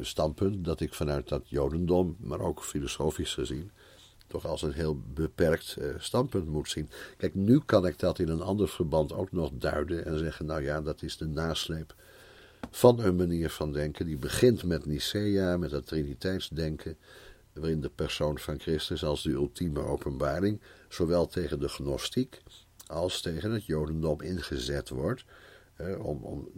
standpunt 0.02 0.66
dat 0.66 0.80
ik 0.80 0.94
vanuit 0.94 1.28
dat 1.28 1.50
Jodendom, 1.50 2.16
maar 2.20 2.40
ook 2.40 2.64
filosofisch 2.64 3.34
gezien, 3.34 3.72
toch 4.28 4.46
als 4.46 4.62
een 4.62 4.74
heel 4.74 5.02
beperkt 5.14 5.76
eh, 5.78 5.90
standpunt 5.98 6.48
moet 6.48 6.70
zien. 6.70 6.90
Kijk, 7.18 7.36
nu 7.36 7.60
kan 7.66 7.86
ik 7.86 8.00
dat 8.00 8.20
in 8.20 8.30
een 8.30 8.42
ander 8.42 8.68
verband 8.68 9.14
ook 9.14 9.32
nog 9.32 9.52
duiden 9.54 10.06
en 10.06 10.18
zeggen: 10.18 10.46
nou 10.46 10.64
ja, 10.64 10.82
dat 10.82 11.02
is 11.02 11.18
de 11.18 11.28
nasleep 11.28 11.96
van 12.72 13.00
een 13.00 13.16
manier 13.16 13.50
van 13.50 13.72
denken 13.72 14.06
die 14.06 14.18
begint 14.18 14.64
met 14.64 14.86
Nicea, 14.86 15.58
met 15.58 15.72
het 15.72 15.88
Triniteitsdenken 15.88 16.98
waarin 17.54 17.82
de 17.82 17.90
persoon 17.90 18.40
van 18.40 18.60
Christus 18.60 19.04
als 19.04 19.24
de 19.24 19.32
ultieme 19.32 19.80
openbaring 19.80 20.62
zowel 20.90 21.28
tegen 21.28 21.60
de 21.60 21.70
gnostiek 21.70 22.42
als 22.88 23.22
tegen 23.22 23.52
het 23.52 23.66
jodendom 23.66 24.22
ingezet 24.22 24.90
wordt, 24.90 25.26
eh, 25.76 26.06
om, 26.06 26.24
om 26.24 26.50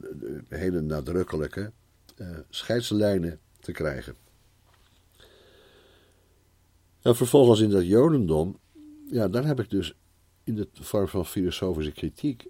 hele 0.48 0.82
nadrukkelijke 0.82 1.72
eh, 2.16 2.28
scheidslijnen 2.50 3.40
te 3.60 3.72
krijgen. 3.72 4.16
En 7.02 7.16
vervolgens 7.16 7.60
in 7.60 7.70
dat 7.70 7.86
jodendom, 7.86 8.60
ja, 9.08 9.28
daar 9.28 9.46
heb 9.46 9.60
ik 9.60 9.70
dus 9.70 9.96
in 10.44 10.56
de 10.56 10.68
vorm 10.74 11.08
van 11.08 11.26
filosofische 11.26 11.92
kritiek 11.92 12.48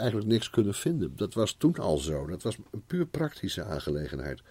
eigenlijk 0.00 0.30
niks 0.30 0.50
kunnen 0.50 0.74
vinden. 0.74 1.16
Dat 1.16 1.34
was 1.34 1.52
toen 1.52 1.74
al 1.74 1.98
zo. 1.98 2.26
Dat 2.26 2.42
was 2.42 2.56
een 2.70 2.82
puur 2.86 3.06
praktische 3.06 3.64
aangelegenheid. 3.64 4.42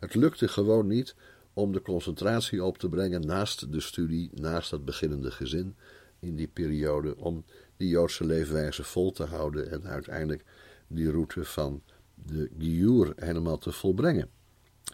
Het 0.00 0.14
lukte 0.14 0.48
gewoon 0.48 0.86
niet 0.86 1.14
om 1.52 1.72
de 1.72 1.82
concentratie 1.82 2.64
op 2.64 2.78
te 2.78 2.88
brengen 2.88 3.26
naast 3.26 3.72
de 3.72 3.80
studie, 3.80 4.30
naast 4.34 4.70
dat 4.70 4.84
beginnende 4.84 5.30
gezin 5.30 5.76
in 6.18 6.36
die 6.36 6.48
periode, 6.48 7.16
om 7.16 7.44
die 7.76 7.88
Joodse 7.88 8.24
leefwijze 8.24 8.84
vol 8.84 9.12
te 9.12 9.24
houden 9.24 9.70
en 9.70 9.86
uiteindelijk 9.86 10.44
die 10.86 11.10
route 11.10 11.44
van 11.44 11.82
de 12.14 12.50
Giur 12.58 13.12
helemaal 13.16 13.58
te 13.58 13.72
volbrengen. 13.72 14.30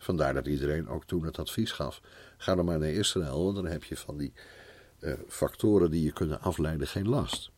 Vandaar 0.00 0.34
dat 0.34 0.46
iedereen 0.46 0.88
ook 0.88 1.04
toen 1.04 1.24
het 1.24 1.38
advies 1.38 1.72
gaf: 1.72 2.00
ga 2.36 2.54
dan 2.54 2.64
maar 2.64 2.78
naar 2.78 2.88
Israël, 2.88 3.44
want 3.44 3.56
dan 3.56 3.66
heb 3.66 3.84
je 3.84 3.96
van 3.96 4.16
die 4.16 4.32
uh, 5.00 5.12
factoren 5.28 5.90
die 5.90 6.02
je 6.02 6.12
kunnen 6.12 6.40
afleiden 6.40 6.86
geen 6.86 7.08
last. 7.08 7.50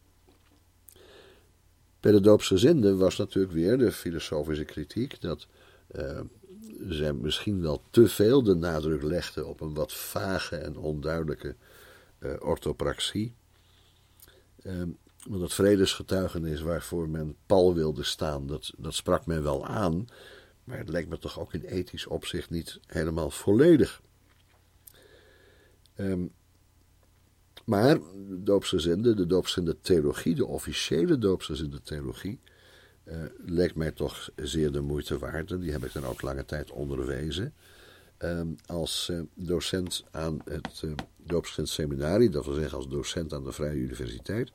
Bij 2.06 2.14
de 2.14 2.20
doopsgezinden 2.20 2.98
was 2.98 3.16
natuurlijk 3.16 3.54
weer 3.54 3.78
de 3.78 3.92
filosofische 3.92 4.64
kritiek 4.64 5.20
dat 5.20 5.46
uh, 5.96 6.20
zij 6.88 7.12
misschien 7.12 7.60
wel 7.60 7.82
te 7.90 8.08
veel 8.08 8.42
de 8.42 8.54
nadruk 8.54 9.02
legden 9.02 9.46
op 9.46 9.60
een 9.60 9.74
wat 9.74 9.92
vage 9.92 10.56
en 10.56 10.76
onduidelijke 10.76 11.54
uh, 12.18 12.32
orthopraxie. 12.38 13.34
Ehm, 14.62 14.88
want 15.28 15.42
het 15.42 15.54
vredesgetuigenis 15.54 16.60
waarvoor 16.60 17.08
men 17.08 17.36
pal 17.46 17.74
wilde 17.74 18.02
staan, 18.02 18.46
dat, 18.46 18.72
dat 18.76 18.94
sprak 18.94 19.26
men 19.26 19.42
wel 19.42 19.66
aan, 19.66 20.06
maar 20.64 20.78
het 20.78 20.88
lijkt 20.88 21.08
me 21.08 21.18
toch 21.18 21.40
ook 21.40 21.54
in 21.54 21.64
ethisch 21.64 22.06
opzicht 22.06 22.50
niet 22.50 22.80
helemaal 22.86 23.30
volledig. 23.30 24.02
Um, 25.96 26.32
maar 27.66 27.98
de 28.28 28.42
doopsgezinde, 28.42 29.14
de 29.14 29.26
doopsgezinde 29.26 29.76
theologie, 29.80 30.34
de 30.34 30.46
officiële 30.46 31.18
doopsgezinde 31.18 31.82
theologie, 31.82 32.40
uh, 33.04 33.14
leek 33.44 33.74
mij 33.74 33.90
toch 33.90 34.30
zeer 34.36 34.72
de 34.72 34.80
moeite 34.80 35.18
waard. 35.18 35.60
Die 35.60 35.72
heb 35.72 35.84
ik 35.84 35.92
dan 35.92 36.04
ook 36.04 36.22
lange 36.22 36.44
tijd 36.44 36.70
onderwezen. 36.70 37.54
Ehm, 38.16 38.48
als 38.66 39.08
uh, 39.10 39.20
docent 39.34 40.04
aan 40.10 40.38
het 40.44 40.82
uh, 40.84 40.92
doopsgezind 41.16 41.68
seminarie, 41.68 42.30
dat 42.30 42.44
wil 42.44 42.54
zeggen 42.54 42.76
als 42.76 42.88
docent 42.88 43.32
aan 43.32 43.44
de 43.44 43.52
Vrije 43.52 43.76
Universiteit. 43.80 44.52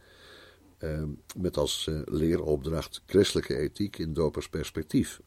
Ehm, 0.78 1.10
met 1.38 1.58
als 1.58 1.89
leeropdracht 2.06 3.02
christelijke 3.06 3.58
ethiek 3.58 3.97
in 3.97 4.13
dopersperspectief. 4.13 5.21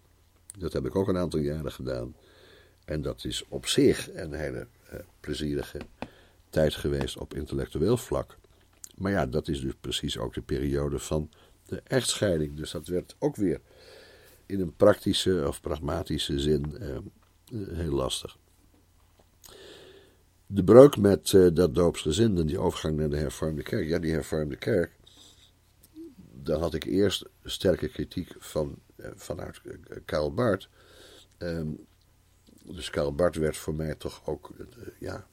Dat 0.59 0.73
heb 0.73 0.87
ik 0.87 0.97
ook 0.97 1.09
een 1.09 1.17
aantal 1.17 1.41
jaren 1.41 1.73
gedaan. 1.73 2.17
En 2.85 3.03
dat 3.03 3.25
is 3.25 3.45
op 3.49 3.67
zich 3.67 4.15
een 4.15 4.33
hele 4.33 4.67
plezierige 5.21 5.81
tijd 6.55 6.75
geweest 6.75 7.19
op 7.19 7.35
intellectueel 7.35 7.97
vlak. 7.97 8.37
Maar 8.97 9.13
ja, 9.13 9.27
dat 9.27 9.49
is 9.49 9.61
dus 9.61 9.73
precies 9.81 10.19
ook 10.19 10.35
de 10.35 10.43
periode 10.43 10.99
van 10.99 11.31
de 11.67 11.83
echtscheiding. 11.85 12.57
Dus 12.57 12.71
dat 12.71 12.87
werd 12.87 13.17
ook 13.19 13.37
weer 13.37 13.61
in 14.47 14.61
een 14.61 14.77
praktische 14.77 15.45
of 15.47 15.61
pragmatische 15.61 16.39
zin 16.39 16.79
eh, 16.79 16.97
heel 17.77 17.93
lastig. 17.93 18.37
de 20.47 20.65
breuk 20.65 20.97
met 20.97 21.33
uh, 21.33 21.55
dat 21.55 21.75
doopsgezin 21.75 22.39
en 22.39 22.47
die 22.47 22.59
overgang 22.59 22.97
naar 22.97 23.11
de 23.11 23.17
hervormde 23.17 23.63
kerk. 23.63 23.87
Ja, 23.87 23.99
die 23.99 24.13
hervormde 24.13 24.57
kerk. 24.57 24.97
Daar 26.43 26.59
had 26.59 26.75
ik 26.75 26.85
eerst 26.85 27.25
sterke 27.45 27.89
kritiek 27.89 28.35
van, 28.39 28.79
uh, 28.97 29.07
vanuit 29.15 29.61
uh, 29.65 29.75
Karl 30.05 30.35
Barth. 30.35 30.69
Um, 31.39 31.87
dus 32.65 32.91
Karl 32.91 33.15
Barth 33.15 33.37
werd 33.37 33.57
voor 33.57 33.75
mij 33.75 33.95
toch 33.95 34.27
ook 34.27 34.53
ja, 34.99 35.27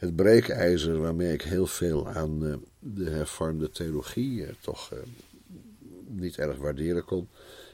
het 0.00 0.16
breekijzer 0.16 0.98
waarmee 0.98 1.32
ik 1.32 1.42
heel 1.42 1.66
veel 1.66 2.08
aan 2.08 2.62
de 2.78 3.10
hervormde 3.10 3.70
theologie 3.70 4.46
toch 4.60 4.92
niet 6.06 6.36
erg 6.36 6.56
waarderen 6.56 7.04
kon. 7.04 7.28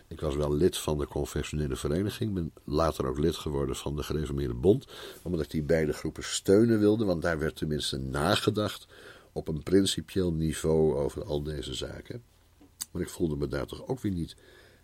Ik 0.09 0.21
was 0.21 0.37
wel 0.37 0.55
lid 0.55 0.79
van 0.79 0.99
de 0.99 1.07
confessionele 1.07 1.77
vereniging. 1.77 2.35
Ben 2.35 2.53
later 2.65 3.07
ook 3.07 3.19
lid 3.19 3.37
geworden 3.37 3.77
van 3.77 3.97
de 3.97 4.03
Gereformeerde 4.03 4.55
Bond. 4.55 4.87
Omdat 5.23 5.41
ik 5.41 5.51
die 5.51 5.63
beide 5.63 5.93
groepen 5.93 6.25
steunen 6.25 6.79
wilde. 6.79 7.05
Want 7.05 7.23
daar 7.23 7.39
werd 7.39 7.57
tenminste 7.57 7.99
nagedacht 7.99 8.87
op 9.33 9.49
een 9.49 9.63
principieel 9.63 10.33
niveau 10.33 10.97
over 10.97 11.25
al 11.25 11.43
deze 11.43 11.75
zaken. 11.75 12.23
Maar 12.93 13.03
ik 13.03 13.09
voelde 13.09 13.37
me 13.37 13.49
daar 13.49 13.67
toch 13.67 13.87
ook 13.87 14.01
weer 14.01 14.13
niet 14.13 14.37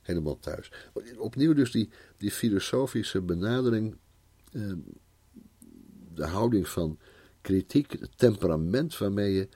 helemaal 0.02 0.38
thuis. 0.38 0.72
Opnieuw 1.18 1.52
dus 1.52 1.70
die, 1.70 1.90
die 2.16 2.30
filosofische 2.30 3.20
benadering. 3.20 3.96
Eh, 4.52 4.72
de 6.14 6.26
houding 6.26 6.68
van 6.68 6.98
kritiek, 7.42 7.92
het 8.00 8.18
temperament 8.18 8.98
waarmee 8.98 9.32
je 9.32 9.48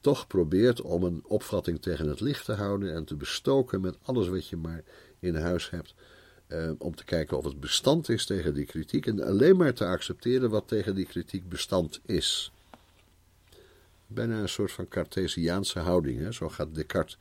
toch 0.00 0.26
probeert 0.26 0.80
om 0.80 1.02
een 1.02 1.22
opvatting 1.26 1.82
tegen 1.82 2.08
het 2.08 2.20
licht 2.20 2.44
te 2.44 2.52
houden 2.52 2.94
en 2.94 3.04
te 3.04 3.16
bestoken 3.16 3.80
met 3.80 3.96
alles 4.02 4.28
wat 4.28 4.48
je 4.48 4.56
maar 4.56 4.84
in 5.18 5.34
huis 5.34 5.70
hebt. 5.70 5.94
Eh, 6.46 6.70
om 6.78 6.94
te 6.94 7.04
kijken 7.04 7.38
of 7.38 7.44
het 7.44 7.60
bestand 7.60 8.08
is 8.08 8.26
tegen 8.26 8.54
die 8.54 8.64
kritiek. 8.64 9.06
En 9.06 9.22
alleen 9.22 9.56
maar 9.56 9.74
te 9.74 9.86
accepteren 9.86 10.50
wat 10.50 10.68
tegen 10.68 10.94
die 10.94 11.06
kritiek 11.06 11.48
bestand 11.48 12.00
is. 12.06 12.52
Bijna 14.06 14.40
een 14.40 14.48
soort 14.48 14.72
van 14.72 14.88
Cartesiaanse 14.88 15.78
houding. 15.78 16.20
Hè? 16.20 16.32
Zo 16.32 16.48
gaat 16.48 16.74
Descartes 16.74 17.18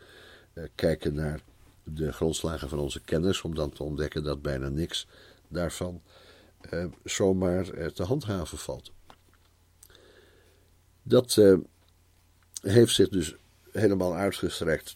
uh, 0.53 0.63
kijken 0.75 1.13
naar 1.13 1.41
de 1.84 2.13
grondslagen 2.13 2.69
van 2.69 2.80
onze 2.80 3.01
kennis. 3.01 3.41
Om 3.41 3.56
dan 3.56 3.69
te 3.69 3.84
ontdekken 3.84 4.23
dat 4.23 4.41
bijna 4.41 4.69
niks 4.69 5.08
daarvan 5.47 6.01
uh, 6.73 6.86
zomaar 7.03 7.91
te 7.93 8.03
handhaven 8.03 8.58
valt. 8.58 8.91
Dat 11.08 11.41
heeft 12.62 12.93
zich 12.93 13.10
dus 13.10 13.36
helemaal 13.72 14.15
uitgestrekt 14.15 14.96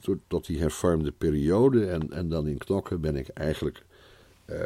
tot, 0.00 0.18
tot 0.26 0.46
die 0.46 0.58
hervormde 0.58 1.12
periode. 1.12 1.86
En, 1.86 2.12
en 2.12 2.28
dan 2.28 2.46
in 2.46 2.58
knokken 2.58 3.00
ben 3.00 3.16
ik 3.16 3.28
eigenlijk 3.28 3.82
uh, 4.46 4.58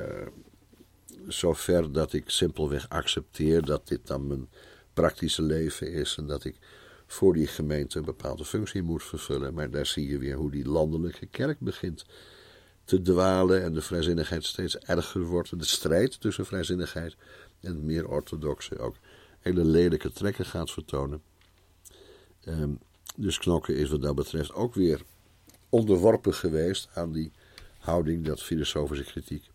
zover 1.28 1.92
dat 1.92 2.12
ik 2.12 2.30
simpelweg 2.30 2.88
accepteer 2.88 3.64
dat 3.64 3.88
dit 3.88 4.06
dan 4.06 4.26
mijn 4.26 4.48
praktische 4.92 5.42
leven 5.42 5.92
is. 5.92 6.16
En 6.18 6.26
dat 6.26 6.44
ik 6.44 6.56
voor 7.06 7.32
die 7.32 7.46
gemeente 7.46 7.98
een 7.98 8.04
bepaalde 8.04 8.44
functie 8.44 8.82
moet 8.82 9.02
vervullen. 9.02 9.54
Maar 9.54 9.70
daar 9.70 9.86
zie 9.86 10.08
je 10.08 10.18
weer 10.18 10.36
hoe 10.36 10.50
die 10.50 10.68
landelijke 10.68 11.26
kerk 11.26 11.60
begint 11.60 12.04
te 12.84 13.02
dwalen 13.02 13.62
en 13.62 13.72
de 13.72 13.82
vrijzinnigheid 13.82 14.44
steeds 14.44 14.78
erger 14.78 15.22
wordt. 15.22 15.58
De 15.58 15.64
strijd 15.64 16.20
tussen 16.20 16.46
vrijzinnigheid 16.46 17.16
en 17.60 17.84
meer 17.84 18.08
orthodoxe 18.08 18.78
ook 18.78 18.96
hele 19.44 19.64
lelijke 19.64 20.12
trekken 20.12 20.44
gaat 20.44 20.70
vertonen. 20.70 21.22
Um, 22.48 22.78
dus 23.16 23.38
knokken 23.38 23.76
is 23.76 23.90
wat 23.90 24.02
dat 24.02 24.14
betreft 24.14 24.52
ook 24.52 24.74
weer 24.74 25.02
onderworpen 25.68 26.34
geweest 26.34 26.88
aan 26.94 27.12
die 27.12 27.32
houding 27.78 28.24
dat 28.24 28.42
filosofische 28.42 29.04
kritiek, 29.04 29.50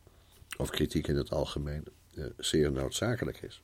of 0.57 0.69
kritiek 0.69 1.07
in 1.07 1.15
het 1.15 1.31
algemeen, 1.31 1.83
eh, 2.15 2.25
zeer 2.37 2.71
noodzakelijk 2.71 3.41
is. 3.41 3.61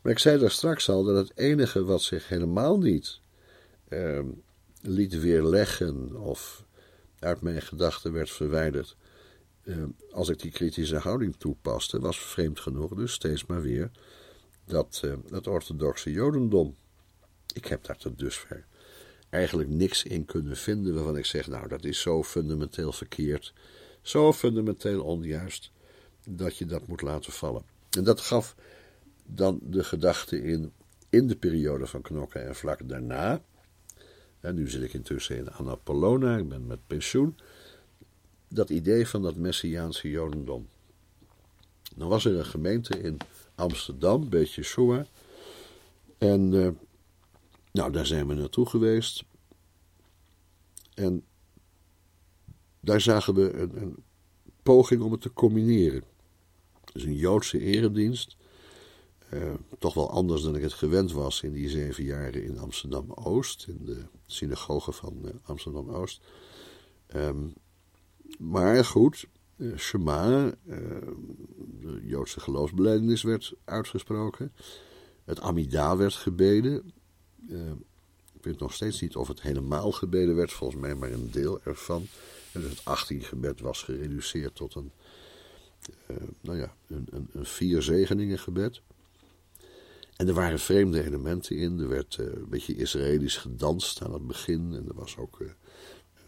Maar 0.00 0.12
ik 0.12 0.18
zei 0.18 0.38
daar 0.38 0.50
straks 0.50 0.88
al 0.88 1.04
dat 1.04 1.16
het 1.16 1.38
enige 1.38 1.84
wat 1.84 2.02
zich 2.02 2.28
helemaal 2.28 2.78
niet 2.78 3.20
eh, 3.88 4.20
liet 4.80 5.20
weerleggen 5.20 6.16
of 6.20 6.64
uit 7.18 7.40
mijn 7.40 7.62
gedachten 7.62 8.12
werd 8.12 8.30
verwijderd, 8.30 8.96
eh, 9.62 9.82
als 10.12 10.28
ik 10.28 10.40
die 10.40 10.50
kritische 10.50 10.96
houding 10.96 11.36
toepaste, 11.36 12.00
was 12.00 12.18
vreemd 12.18 12.60
genoeg 12.60 12.94
dus 12.94 13.12
steeds 13.12 13.46
maar 13.46 13.62
weer 13.62 13.90
dat 14.66 15.02
uh, 15.04 15.14
het 15.30 15.46
orthodoxe 15.46 16.10
jodendom. 16.10 16.74
Ik 17.54 17.66
heb 17.66 17.84
daar 17.84 17.96
tot 17.96 18.18
dusver 18.18 18.66
eigenlijk 19.30 19.68
niks 19.68 20.04
in 20.04 20.24
kunnen 20.24 20.56
vinden 20.56 20.94
waarvan 20.94 21.16
ik 21.16 21.26
zeg, 21.26 21.46
nou 21.46 21.68
dat 21.68 21.84
is 21.84 22.00
zo 22.00 22.22
fundamenteel 22.22 22.92
verkeerd, 22.92 23.52
zo 24.02 24.32
fundamenteel 24.32 25.04
onjuist, 25.04 25.70
dat 26.28 26.56
je 26.56 26.66
dat 26.66 26.86
moet 26.86 27.02
laten 27.02 27.32
vallen. 27.32 27.62
En 27.90 28.04
dat 28.04 28.20
gaf 28.20 28.54
dan 29.26 29.60
de 29.62 29.84
gedachte 29.84 30.42
in, 30.42 30.72
in 31.10 31.26
de 31.26 31.36
periode 31.36 31.86
van 31.86 32.02
knokken 32.02 32.46
en 32.46 32.56
vlak 32.56 32.88
daarna, 32.88 33.42
en 34.40 34.54
nu 34.54 34.68
zit 34.68 34.82
ik 34.82 34.92
intussen 34.92 35.36
in 35.36 35.52
Annapolona, 35.52 36.36
ik 36.36 36.48
ben 36.48 36.66
met 36.66 36.86
pensioen, 36.86 37.38
dat 38.48 38.70
idee 38.70 39.08
van 39.08 39.22
dat 39.22 39.36
Messiaanse 39.36 40.10
Jodendom. 40.10 40.68
Dan 41.96 42.08
was 42.08 42.24
er 42.24 42.36
een 42.36 42.46
gemeente 42.46 42.98
in 42.98 43.16
Amsterdam, 43.56 44.28
beetje 44.28 44.62
Shoah, 44.62 45.04
en 46.18 46.52
uh, 46.52 46.68
nou, 47.72 47.92
daar 47.92 48.06
zijn 48.06 48.26
we 48.26 48.34
naartoe 48.34 48.66
geweest. 48.66 49.24
En 50.94 51.24
daar 52.80 53.00
zagen 53.00 53.34
we 53.34 53.52
een, 53.52 53.82
een 53.82 53.96
poging 54.62 55.02
om 55.02 55.12
het 55.12 55.20
te 55.20 55.32
combineren. 55.32 56.02
Dus 56.92 57.04
een 57.04 57.16
Joodse 57.16 57.60
eredienst. 57.60 58.36
Uh, 59.32 59.54
toch 59.78 59.94
wel 59.94 60.10
anders 60.10 60.42
dan 60.42 60.56
ik 60.56 60.62
het 60.62 60.72
gewend 60.72 61.12
was 61.12 61.42
in 61.42 61.52
die 61.52 61.68
zeven 61.68 62.04
jaren 62.04 62.44
in 62.44 62.58
Amsterdam 62.58 63.12
Oost, 63.12 63.66
in 63.68 63.84
de 63.84 64.02
synagoge 64.26 64.92
van 64.92 65.20
uh, 65.24 65.30
Amsterdam 65.42 65.90
Oost. 65.90 66.20
Um, 67.14 67.54
maar 68.38 68.84
goed, 68.84 69.26
Shema, 69.76 70.54
de 71.80 72.00
Joodse 72.02 72.40
geloofsbelijdenis 72.40 73.22
werd 73.22 73.54
uitgesproken. 73.64 74.52
Het 75.24 75.40
Amida 75.40 75.96
werd 75.96 76.14
gebeden. 76.14 76.92
Uh, 77.48 77.70
ik 78.32 78.44
weet 78.44 78.58
nog 78.58 78.72
steeds 78.72 79.00
niet 79.00 79.16
of 79.16 79.28
het 79.28 79.42
helemaal 79.42 79.92
gebeden 79.92 80.36
werd, 80.36 80.52
volgens 80.52 80.80
mij 80.80 80.94
maar 80.94 81.10
een 81.10 81.30
deel 81.30 81.60
ervan. 81.62 82.06
En 82.52 82.60
dus 82.60 82.70
het 82.70 82.84
18 82.84 83.22
gebed 83.22 83.60
was 83.60 83.82
gereduceerd 83.82 84.54
tot 84.54 84.74
een, 84.74 84.90
nou 86.40 86.58
ja, 86.58 86.74
een, 86.86 87.28
een, 87.32 87.44
vier 87.44 87.82
zegeningen 87.82 88.38
gebed. 88.38 88.80
En 90.16 90.28
er 90.28 90.34
waren 90.34 90.58
vreemde 90.58 91.04
elementen 91.04 91.56
in. 91.56 91.80
Er 91.80 91.88
werd 91.88 92.16
een 92.18 92.48
beetje 92.48 92.76
Israëlisch 92.76 93.36
gedanst 93.36 94.02
aan 94.02 94.12
het 94.12 94.26
begin. 94.26 94.74
En 94.74 94.84
er 94.88 94.94
was 94.94 95.16
ook, 95.16 95.40
er 95.40 95.56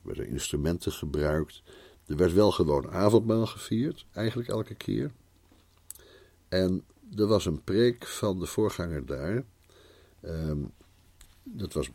werden 0.02 0.28
instrumenten 0.28 0.92
gebruikt. 0.92 1.62
Er 2.09 2.16
werd 2.16 2.33
wel 2.33 2.51
gewoon 2.51 2.90
avondmaal 2.90 3.47
gevierd, 3.47 4.07
eigenlijk 4.12 4.49
elke 4.49 4.75
keer. 4.75 5.11
En 6.49 6.85
er 7.16 7.27
was 7.27 7.47
een 7.47 7.64
preek 7.64 8.07
van 8.07 8.38
de 8.38 8.47
voorganger 8.47 9.07
daar. 9.07 9.44
Um, 10.23 10.73
dat 11.42 11.73
was 11.73 11.90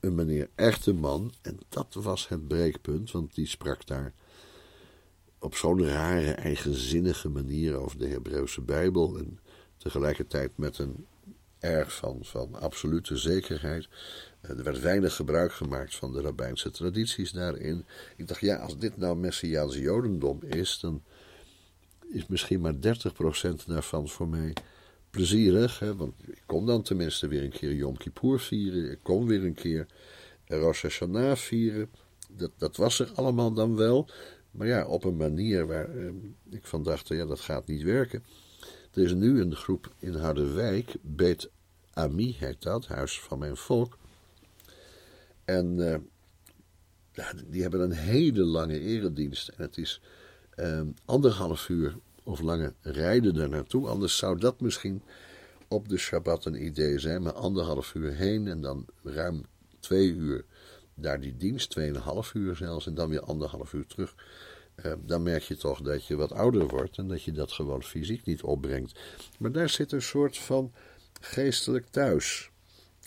een 0.00 0.14
meneer 0.14 0.48
Echterman. 0.54 1.32
En 1.42 1.58
dat 1.68 1.94
was 1.94 2.28
het 2.28 2.48
breekpunt, 2.48 3.10
want 3.10 3.34
die 3.34 3.46
sprak 3.46 3.86
daar 3.86 4.12
op 5.38 5.54
zo'n 5.54 5.86
rare, 5.86 6.30
eigenzinnige 6.30 7.28
manier 7.28 7.76
over 7.76 7.98
de 7.98 8.08
Hebreeuwse 8.08 8.60
Bijbel. 8.60 9.18
En 9.18 9.40
tegelijkertijd 9.76 10.56
met 10.56 10.78
een 10.78 11.06
erg 11.66 11.94
van, 11.94 12.18
van 12.22 12.54
absolute 12.54 13.16
zekerheid. 13.16 13.88
Eh, 14.40 14.50
er 14.50 14.62
werd 14.62 14.80
weinig 14.80 15.14
gebruik 15.14 15.52
gemaakt 15.52 15.94
van 15.94 16.12
de 16.12 16.20
rabbijnse 16.20 16.70
tradities 16.70 17.32
daarin. 17.32 17.84
Ik 18.16 18.28
dacht, 18.28 18.40
ja, 18.40 18.56
als 18.56 18.78
dit 18.78 18.96
nou 18.96 19.16
Messiaans 19.16 19.76
Jodendom 19.76 20.42
is, 20.42 20.78
dan 20.80 21.02
is 22.12 22.26
misschien 22.26 22.60
maar 22.60 22.74
30% 22.74 23.66
daarvan 23.66 24.08
voor 24.08 24.28
mij 24.28 24.52
plezierig, 25.10 25.78
hè, 25.78 25.96
want 25.96 26.14
ik 26.26 26.42
kon 26.46 26.66
dan 26.66 26.82
tenminste 26.82 27.28
weer 27.28 27.42
een 27.42 27.50
keer 27.50 27.74
Yom 27.74 27.96
Kippur 27.96 28.40
vieren. 28.40 28.90
Ik 28.90 28.98
kon 29.02 29.26
weer 29.26 29.44
een 29.44 29.54
keer 29.54 29.86
Rosh 30.46 30.82
Hashanah 30.82 31.36
vieren. 31.36 31.90
Dat, 32.30 32.50
dat 32.58 32.76
was 32.76 32.98
er 32.98 33.10
allemaal 33.14 33.52
dan 33.52 33.76
wel. 33.76 34.08
Maar 34.50 34.66
ja, 34.66 34.86
op 34.86 35.04
een 35.04 35.16
manier 35.16 35.66
waar 35.66 35.96
eh, 35.96 36.08
ik 36.50 36.66
van 36.66 36.82
dacht, 36.82 37.08
ja, 37.08 37.26
dat 37.26 37.40
gaat 37.40 37.66
niet 37.66 37.82
werken. 37.82 38.24
Er 38.92 39.02
is 39.02 39.14
nu 39.14 39.40
een 39.40 39.56
groep 39.56 39.92
in 39.98 40.14
Harderwijk, 40.14 40.94
Bet 41.02 41.50
Ami 41.96 42.36
heet 42.38 42.62
dat, 42.62 42.86
Huis 42.86 43.20
van 43.20 43.38
Mijn 43.38 43.56
Volk. 43.56 43.98
En 45.44 45.76
ja, 47.12 47.32
die 47.46 47.62
hebben 47.62 47.80
een 47.80 47.92
hele 47.92 48.44
lange 48.44 48.80
eredienst. 48.80 49.48
En 49.48 49.62
het 49.62 49.76
is 49.76 50.00
uh, 50.56 50.80
anderhalf 51.04 51.68
uur 51.68 51.96
of 52.22 52.40
lange 52.40 52.74
rijden 52.80 53.36
er 53.36 53.48
naartoe. 53.48 53.88
Anders 53.88 54.16
zou 54.16 54.38
dat 54.38 54.60
misschien 54.60 55.02
op 55.68 55.88
de 55.88 55.96
Shabbat 55.96 56.44
een 56.44 56.64
idee 56.64 56.98
zijn. 56.98 57.22
Maar 57.22 57.32
anderhalf 57.32 57.94
uur 57.94 58.12
heen 58.12 58.46
en 58.46 58.60
dan 58.60 58.86
ruim 59.02 59.42
twee 59.80 60.12
uur 60.12 60.44
daar 60.94 61.20
die 61.20 61.36
dienst, 61.36 61.70
tweeënhalf 61.70 62.34
uur 62.34 62.56
zelfs, 62.56 62.86
en 62.86 62.94
dan 62.94 63.08
weer 63.08 63.22
anderhalf 63.22 63.72
uur 63.72 63.86
terug. 63.86 64.14
eh, 64.74 64.92
dan 65.04 65.22
merk 65.22 65.42
je 65.42 65.56
toch 65.56 65.80
dat 65.80 66.06
je 66.06 66.16
wat 66.16 66.32
ouder 66.32 66.66
wordt 66.66 66.98
en 66.98 67.08
dat 67.08 67.22
je 67.22 67.32
dat 67.32 67.52
gewoon 67.52 67.82
fysiek 67.82 68.24
niet 68.24 68.42
opbrengt. 68.42 68.98
Maar 69.38 69.52
daar 69.52 69.68
zit 69.68 69.92
een 69.92 70.02
soort 70.02 70.38
van 70.38 70.72
geestelijk 71.20 71.86
thuis. 71.86 72.50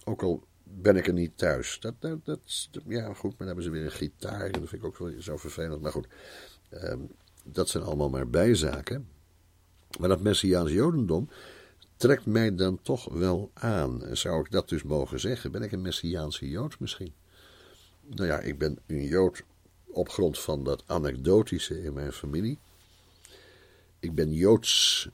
Ook 0.04 0.24
al 0.24 0.44
ben 0.64 0.96
ik 0.96 1.08
er 1.08 1.14
niet 1.14 1.38
thuis. 1.38 1.78
Dat, 1.80 1.94
dat, 2.24 2.70
ja, 2.88 3.14
goed, 3.14 3.30
maar 3.30 3.38
dan 3.38 3.48
hebben 3.48 3.64
ze 3.64 3.70
weer 3.70 3.86
een 3.86 3.92
gitaar. 3.92 4.46
En 4.46 4.52
dat 4.52 4.70
vind 4.70 4.84
ik 4.84 5.02
ook 5.02 5.12
zo 5.20 5.38
vervelend. 5.38 5.82
Maar 5.82 5.92
goed, 5.92 6.08
ehm, 6.70 7.00
dat 7.44 7.70
zijn 7.70 7.84
allemaal 7.84 8.10
maar 8.10 8.30
bijzaken. 8.30 9.08
Maar 10.00 10.10
dat 10.10 10.22
Messiaans 10.22 10.72
Jodendom 10.72 11.30
trekt 11.98 12.26
mij 12.26 12.56
dan 12.56 12.82
toch 12.82 13.14
wel 13.14 13.52
aan. 13.54 14.06
En 14.06 14.18
zou 14.18 14.40
ik 14.40 14.52
dat 14.52 14.70
dus 14.70 14.84
mogen 14.84 15.20
zeggen? 15.20 15.52
Ben 15.52 15.62
ik 15.62 15.72
een 15.72 15.82
Messiaanse 15.82 16.50
Jood 16.50 16.80
misschien? 16.80 17.14
Nou 18.06 18.28
ja, 18.28 18.40
ik 18.40 18.58
ben 18.58 18.80
een 18.88 19.06
Jood 19.06 19.44
op 19.86 20.10
grond 20.10 20.40
van 20.40 20.64
dat 20.64 20.84
anekdotische 20.86 21.84
in 21.84 21.94
mijn 21.94 22.14
familie. 22.14 22.60
Ik 24.00 24.16
ben 24.16 24.34
Joods 24.34 25.10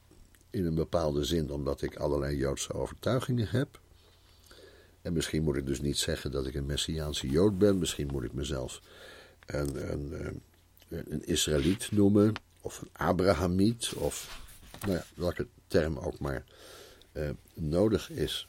in 0.56 0.66
een 0.66 0.76
bepaalde 0.76 1.24
zin 1.24 1.52
omdat 1.52 1.82
ik 1.82 1.96
allerlei 1.96 2.38
Joodse 2.38 2.74
overtuigingen 2.74 3.48
heb. 3.50 3.80
En 5.02 5.14
misschien 5.14 5.44
moet 5.44 5.56
ik 5.56 5.66
dus 5.66 5.82
niet 5.82 5.98
zeggen 5.98 6.32
dat 6.32 6.46
ik 6.46 6.56
een 6.56 6.66
Messiaanse 6.66 7.28
Jood 7.28 7.58
ben. 7.58 7.78
Misschien 7.78 8.08
moet 8.12 8.24
ik 8.24 8.34
mezelf 8.34 8.82
een, 9.46 9.92
een, 9.92 10.14
eh, 10.90 10.98
een 11.08 11.26
Israëliet 11.26 11.92
noemen. 11.92 12.34
Of 12.62 12.82
een 12.82 12.90
Abrahamiet. 12.92 13.94
Of 13.96 14.44
nou 14.82 14.92
ja, 14.92 15.06
welke 15.16 15.48
term 15.68 15.98
ook 15.98 16.20
maar 16.20 16.44
uh, 17.14 17.30
nodig 17.54 18.10
is. 18.10 18.48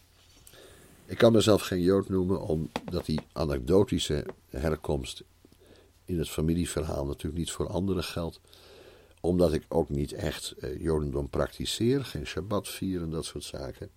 Ik 1.07 1.19
kan 1.19 1.33
mezelf 1.33 1.63
geen 1.63 1.83
Jood 1.83 2.09
noemen 2.09 2.41
omdat 2.41 3.07
die 3.07 3.21
anekdotische 3.33 4.25
herkomst 4.51 5.23
in 6.05 6.19
het 6.19 6.29
familieverhaal 6.29 7.07
natuurlijk 7.07 7.39
niet 7.39 7.51
voor 7.51 7.69
anderen 7.69 8.05
geldt. 8.05 8.41
Omdat 9.27 9.53
ik 9.53 9.65
ook 9.69 9.89
niet 9.89 10.13
echt 10.13 10.55
uh, 10.59 10.83
Jodendom 10.83 11.29
praktiseer, 11.29 12.05
geen 12.05 12.27
Shabbat 12.27 12.69
vier 12.69 13.03
en 13.03 13.11
dat 13.11 13.25
soort 13.25 13.45
zaken. 13.45 13.91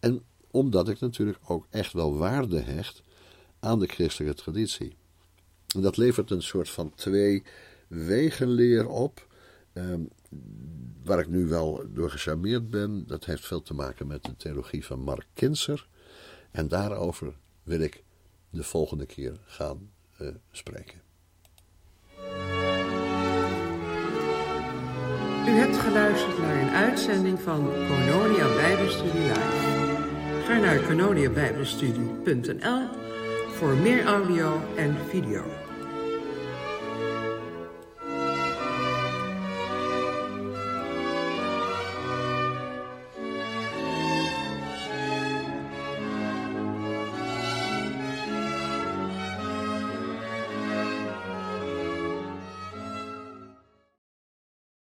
En 0.00 0.22
omdat 0.50 0.88
ik 0.88 1.00
natuurlijk 1.00 1.38
ook 1.46 1.66
echt 1.70 1.92
wel 1.92 2.16
waarde 2.16 2.60
hecht 2.60 3.02
aan 3.60 3.78
de 3.78 3.86
christelijke 3.86 4.42
traditie. 4.42 4.96
En 5.74 5.80
dat 5.80 5.96
levert 5.96 6.30
een 6.30 6.42
soort 6.42 6.70
van 6.70 6.94
twee 6.94 7.42
wegenleer 7.88 8.88
op. 8.88 9.26
Ehm, 9.72 10.00
waar 11.04 11.18
ik 11.18 11.28
nu 11.28 11.46
wel 11.46 11.84
door 11.92 12.10
gecharmeerd 12.10 12.70
ben, 12.70 13.06
dat 13.06 13.24
heeft 13.24 13.46
veel 13.46 13.62
te 13.62 13.74
maken 13.74 14.06
met 14.06 14.24
de 14.24 14.36
theologie 14.36 14.84
van 14.84 15.00
Mark 15.00 15.26
Kinser. 15.32 15.88
En 16.50 16.68
daarover 16.68 17.34
wil 17.62 17.80
ik 17.80 18.04
de 18.50 18.62
volgende 18.62 19.06
keer 19.06 19.40
gaan 19.44 19.90
uh, 20.20 20.28
spreken. 20.50 21.03
U 25.46 25.50
hebt 25.50 25.76
geluisterd 25.76 26.38
naar 26.38 26.56
een 26.56 26.70
uitzending 26.70 27.40
van 27.40 27.70
Kononia 27.88 28.54
Bijbelstudie 28.54 29.20
Live. 29.20 29.40
Ga 30.46 30.58
naar 30.58 30.78
kononiabijbelstudie.nl 30.78 32.88
voor 33.54 33.74
meer 33.74 34.04
audio 34.04 34.60
en 34.76 34.96
video. 35.08 35.63